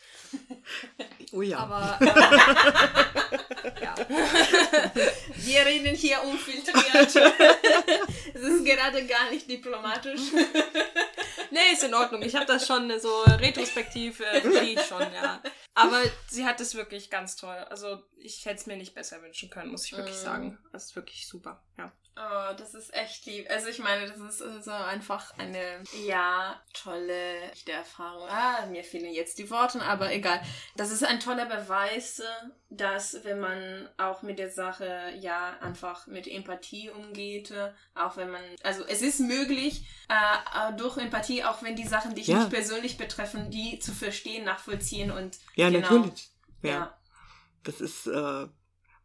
Oh 1.33 1.43
ja. 1.43 1.59
Aber 1.59 1.99
ähm, 2.01 2.09
ja. 3.83 3.95
Wir 5.37 5.67
reden 5.67 5.95
hier 5.95 6.23
unfiltriert. 6.25 7.15
Es 8.35 8.43
ist 8.45 8.65
gerade 8.65 9.05
gar 9.07 9.31
nicht 9.31 9.51
diplomatisch. 9.51 10.21
Nee, 11.51 11.73
ist 11.73 11.83
in 11.83 11.95
Ordnung. 11.95 12.23
Ich 12.23 12.37
habe 12.37 12.47
das 12.47 12.67
schon 12.67 12.93
so 13.01 13.23
retrospektiv, 13.23 14.21
äh, 14.21 14.39
ich 14.63 14.81
schon, 14.83 15.01
ja. 15.13 15.43
Aber 15.75 16.03
sie 16.29 16.45
hat 16.47 16.61
es 16.61 16.75
wirklich 16.77 17.11
ganz 17.11 17.35
toll. 17.37 17.57
Also 17.71 18.01
ich 18.17 18.45
hätte 18.45 18.57
es 18.61 18.67
mir 18.67 18.77
nicht 18.77 18.95
besser 18.95 19.21
wünschen 19.23 19.51
können, 19.51 19.71
muss 19.73 19.87
ich 19.87 19.97
wirklich 19.97 20.15
Mm. 20.17 20.25
sagen. 20.25 20.59
Das 20.73 20.85
ist 20.87 20.97
wirklich 20.97 21.27
super, 21.27 21.65
ja. 21.79 21.91
Oh, 22.17 22.55
das 22.57 22.75
ist 22.75 22.93
echt 22.95 23.08
lieb. 23.27 23.47
Also 23.51 23.69
ich 23.69 23.79
meine, 23.79 24.07
das 24.09 24.19
ist 24.21 24.41
äh, 24.41 24.63
so 24.63 24.71
einfach 24.71 25.37
eine, 25.39 25.83
ja, 26.07 26.61
tolle 26.73 27.53
Erfahrung. 27.67 28.29
Ah, 28.29 28.67
mir 28.67 28.85
fehlen 28.85 29.13
jetzt 29.13 29.39
die 29.39 29.51
Worte, 29.51 29.81
aber 29.83 30.13
egal. 30.13 30.41
Das 30.77 30.91
ist 30.91 31.05
ein 31.05 31.21
toller 31.21 31.47
Beweis, 31.47 32.23
dass 32.71 33.25
wenn 33.25 33.41
man 33.41 33.89
auch 33.97 34.23
mit 34.23 34.39
der 34.39 34.51
Sache, 34.51 35.13
ja, 35.21 35.57
einfach 35.61 36.07
mit 36.07 36.27
Empathie 36.27 36.91
umgeht, 36.91 37.53
auch 37.95 38.17
wenn 38.17 38.31
man, 38.31 38.43
also 38.63 38.85
es 38.85 39.03
ist 39.03 39.21
möglich, 39.21 39.85
äh, 40.09 40.71
äh, 40.71 40.77
durch 40.77 40.97
Empathie, 40.97 41.45
auch 41.45 41.63
wenn 41.63 41.77
die 41.77 41.87
Sachen 41.87 42.15
dich 42.15 42.27
Ja. 42.27 42.39
nicht 42.39 42.51
persönlich 42.51 42.99
betreffen, 42.99 43.51
die 43.51 43.79
zu 43.79 43.93
verstehen, 43.93 44.45
nachvollziehen 44.45 45.11
und 45.11 45.39
ja, 45.55 45.71
genau. 45.71 45.81
natürlich. 45.91 46.31
Ja. 46.63 46.71
Ja. 46.71 46.99
Das 47.63 47.81
ist, 47.81 48.07
äh, 48.07 48.47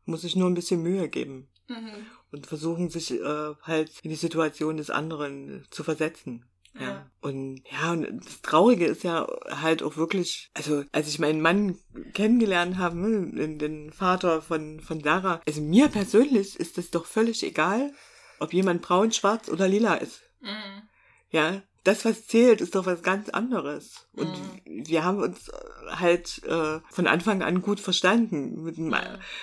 muss 0.05 0.21
sich 0.21 0.35
nur 0.35 0.49
ein 0.49 0.53
bisschen 0.53 0.81
Mühe 0.81 1.07
geben. 1.09 1.49
Mhm. 1.67 2.06
und 2.32 2.45
versuchen 2.45 2.89
sich 2.89 3.12
äh, 3.12 3.54
halt 3.62 3.91
in 4.04 4.10
die 4.10 4.15
Situation 4.15 4.78
des 4.78 4.89
anderen 4.89 5.65
zu 5.69 5.84
versetzen. 5.84 6.45
Ja. 6.76 6.82
Ja. 6.82 7.12
Und 7.21 7.62
ja, 7.71 7.91
und 7.91 8.26
das 8.26 8.41
Traurige 8.41 8.86
ist 8.86 9.04
ja 9.04 9.28
halt 9.47 9.84
auch 9.84 9.95
wirklich, 9.95 10.49
also 10.54 10.84
als 10.91 11.08
ich 11.08 11.19
meinen 11.19 11.41
Mann 11.41 11.78
kennengelernt 12.13 12.78
habe, 12.78 12.97
ne, 12.97 13.58
den, 13.58 13.91
Vater 13.91 14.41
von, 14.41 14.80
von 14.80 15.02
Sarah, 15.02 15.41
also 15.45 15.62
mir 15.62 15.88
persönlich 15.88 16.60
ist 16.60 16.78
es 16.78 16.89
doch 16.91 17.06
völlig 17.06 17.43
egal, 17.43 17.93
ob 18.39 18.54
jemand 18.54 18.82
braun, 18.82 19.12
schwarz 19.12 19.49
oder 19.49 19.67
lila 19.67 19.95
ist. 19.95 20.21
Mhm. 20.41 20.82
Ja, 21.30 21.62
das, 21.84 22.06
was 22.06 22.28
zählt, 22.28 22.62
ist 22.62 22.76
doch 22.76 22.86
was 22.86 23.04
ganz 23.04 23.30
anderes. 23.30 24.08
Und 24.13 24.34
wir 24.65 25.04
haben 25.04 25.21
uns 25.21 25.52
halt 25.89 26.41
äh, 26.45 26.80
von 26.89 27.08
Anfang 27.08 27.41
an 27.41 27.62
gut 27.62 27.80
verstanden, 27.80 28.63
mit 28.63 28.78
einem 28.78 28.95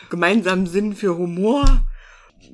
gemeinsamen 0.09 0.66
Sinn 0.66 0.94
für 0.94 1.16
Humor. 1.16 1.64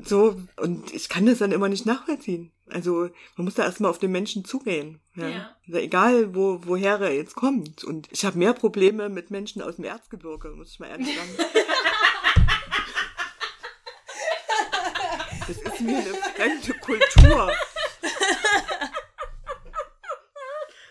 So, 0.04 0.40
und 0.56 0.92
ich 0.92 1.08
kann 1.08 1.26
das 1.26 1.38
dann 1.38 1.52
immer 1.52 1.68
nicht 1.68 1.86
nachvollziehen. 1.86 2.52
Also, 2.68 3.08
man 3.36 3.44
muss 3.44 3.54
da 3.54 3.64
erstmal 3.64 3.90
auf 3.90 3.98
den 3.98 4.10
Menschen 4.10 4.44
zugehen. 4.44 5.00
Ja. 5.14 5.28
Ja. 5.28 5.56
Also 5.66 5.78
egal, 5.78 6.34
wo, 6.34 6.60
woher 6.64 7.00
er 7.00 7.12
jetzt 7.12 7.36
kommt. 7.36 7.84
Und 7.84 8.08
ich 8.10 8.24
habe 8.24 8.38
mehr 8.38 8.52
Probleme 8.52 9.08
mit 9.08 9.30
Menschen 9.30 9.62
aus 9.62 9.76
dem 9.76 9.84
Erzgebirge, 9.84 10.50
muss 10.50 10.72
ich 10.72 10.80
mal 10.80 10.88
ehrlich 10.88 11.16
sagen. 11.16 11.30
Das 15.48 15.58
ist 15.58 15.80
mir 15.80 15.98
eine 15.98 16.14
fremde 16.34 16.74
Kultur. 16.80 17.52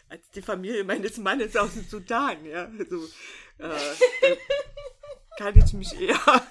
Als 0.08 0.30
die 0.34 0.42
Familie 0.42 0.86
meines 0.86 1.18
Mannes 1.18 1.58
aus 1.58 1.74
dem 1.74 1.84
Sudan, 1.84 2.46
ja. 2.46 2.72
Also, 2.80 3.06
äh, 3.58 4.38
kann 5.38 5.58
ich 5.58 5.74
mich 5.74 6.00
eher 6.00 6.48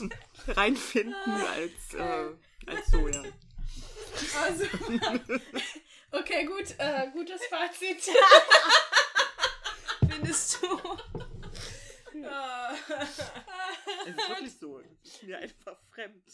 reinfinden 0.48 1.14
als, 1.26 1.94
äh, 1.94 2.70
als 2.70 2.86
so, 2.90 3.08
ja. 3.08 3.22
Also, 4.42 4.64
okay, 6.12 6.44
gut, 6.44 6.74
äh, 6.78 7.08
gutes 7.12 7.44
Fazit. 7.46 8.08
Findest 10.10 10.62
du? 10.62 10.66
Äh, 12.18 12.74
Es 14.06 14.16
ist 14.16 14.28
wirklich 14.28 14.58
so. 14.58 14.80
Das 14.80 15.12
ist 15.12 15.22
mir 15.22 15.38
einfach 15.38 15.76
fremd. 15.94 16.24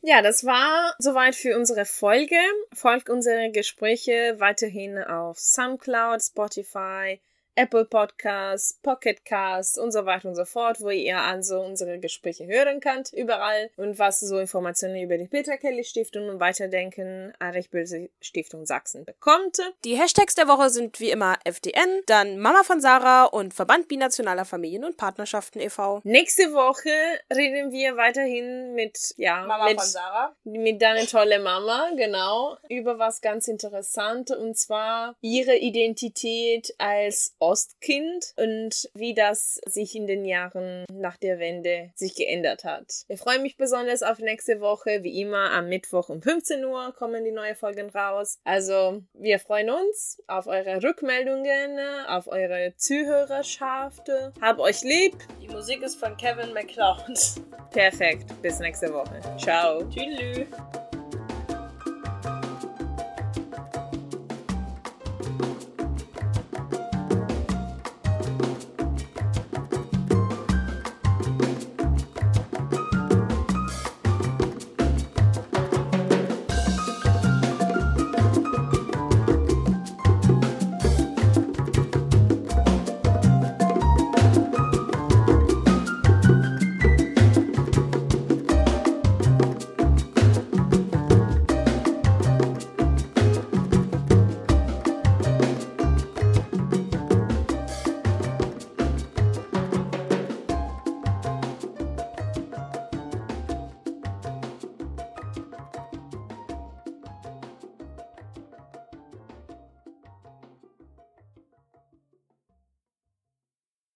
Ja, 0.00 0.22
das 0.22 0.44
war 0.44 0.94
soweit 0.98 1.34
für 1.36 1.56
unsere 1.56 1.84
Folge. 1.84 2.38
Folgt 2.72 3.10
unsere 3.10 3.50
Gespräche 3.52 4.36
weiterhin 4.38 4.98
auf 4.98 5.38
Soundcloud, 5.38 6.22
Spotify, 6.22 7.20
Apple 7.58 7.86
Podcasts, 7.86 8.78
Pocket 8.84 9.24
Casts 9.24 9.78
und 9.78 9.90
so 9.90 10.06
weiter 10.06 10.28
und 10.28 10.36
so 10.36 10.44
fort, 10.44 10.80
wo 10.80 10.90
ihr 10.90 11.18
also 11.18 11.60
unsere 11.60 11.98
Gespräche 11.98 12.46
hören 12.46 12.78
könnt, 12.78 13.12
überall. 13.12 13.70
Und 13.76 13.98
was 13.98 14.20
so 14.20 14.38
Informationen 14.38 15.02
über 15.02 15.18
die 15.18 15.26
Peter 15.26 15.56
Kelly 15.56 15.82
Stiftung 15.82 16.28
und 16.28 16.38
Weiterdenken 16.38 17.32
Erich 17.40 17.68
Böse 17.70 18.10
Stiftung 18.20 18.64
Sachsen 18.64 19.04
bekommt. 19.04 19.58
Die 19.84 19.96
Hashtags 19.96 20.36
der 20.36 20.46
Woche 20.46 20.70
sind 20.70 21.00
wie 21.00 21.10
immer 21.10 21.36
FDN, 21.42 22.02
dann 22.06 22.38
Mama 22.38 22.62
von 22.62 22.80
Sarah 22.80 23.24
und 23.24 23.52
Verband 23.54 23.88
Binationaler 23.88 24.44
Familien 24.44 24.84
und 24.84 24.96
Partnerschaften 24.96 25.58
e.V. 25.58 26.00
Nächste 26.04 26.52
Woche 26.52 26.90
reden 27.34 27.72
wir 27.72 27.96
weiterhin 27.96 28.74
mit, 28.74 29.14
ja, 29.16 29.44
Mama 29.44 29.64
mit, 29.64 29.80
von 29.80 29.88
Sarah. 29.88 30.36
mit 30.44 30.80
deiner 30.80 31.06
tolle 31.06 31.40
Mama, 31.40 31.90
genau, 31.96 32.56
über 32.68 33.00
was 33.00 33.20
ganz 33.20 33.48
Interessantes 33.48 34.36
und 34.36 34.56
zwar 34.56 35.16
ihre 35.22 35.56
Identität 35.56 36.72
als 36.78 37.34
Ostkind 37.48 38.34
und 38.36 38.90
wie 38.94 39.14
das 39.14 39.58
sich 39.66 39.94
in 39.94 40.06
den 40.06 40.26
Jahren 40.26 40.84
nach 40.92 41.16
der 41.16 41.38
Wende 41.38 41.90
sich 41.94 42.14
geändert 42.14 42.64
hat. 42.64 43.04
Ich 43.08 43.18
freue 43.18 43.38
mich 43.38 43.56
besonders 43.56 44.02
auf 44.02 44.18
nächste 44.18 44.60
Woche. 44.60 45.02
Wie 45.02 45.20
immer 45.22 45.50
am 45.52 45.68
Mittwoch 45.68 46.10
um 46.10 46.20
15 46.20 46.62
Uhr 46.64 46.94
kommen 46.94 47.24
die 47.24 47.32
neuen 47.32 47.56
Folgen 47.56 47.88
raus. 47.88 48.38
Also 48.44 49.02
wir 49.14 49.38
freuen 49.38 49.70
uns 49.70 50.22
auf 50.26 50.46
eure 50.46 50.82
Rückmeldungen, 50.82 51.78
auf 52.06 52.28
eure 52.28 52.74
Zuhörerschaft. 52.76 54.10
Hab 54.42 54.58
euch 54.58 54.82
lieb. 54.82 55.16
Die 55.40 55.48
Musik 55.48 55.82
ist 55.82 55.96
von 55.96 56.16
Kevin 56.18 56.52
MacLeod. 56.52 57.40
Perfekt. 57.70 58.26
Bis 58.42 58.58
nächste 58.58 58.92
Woche. 58.92 59.20
Ciao. 59.38 59.82
Tschüss. 59.88 60.46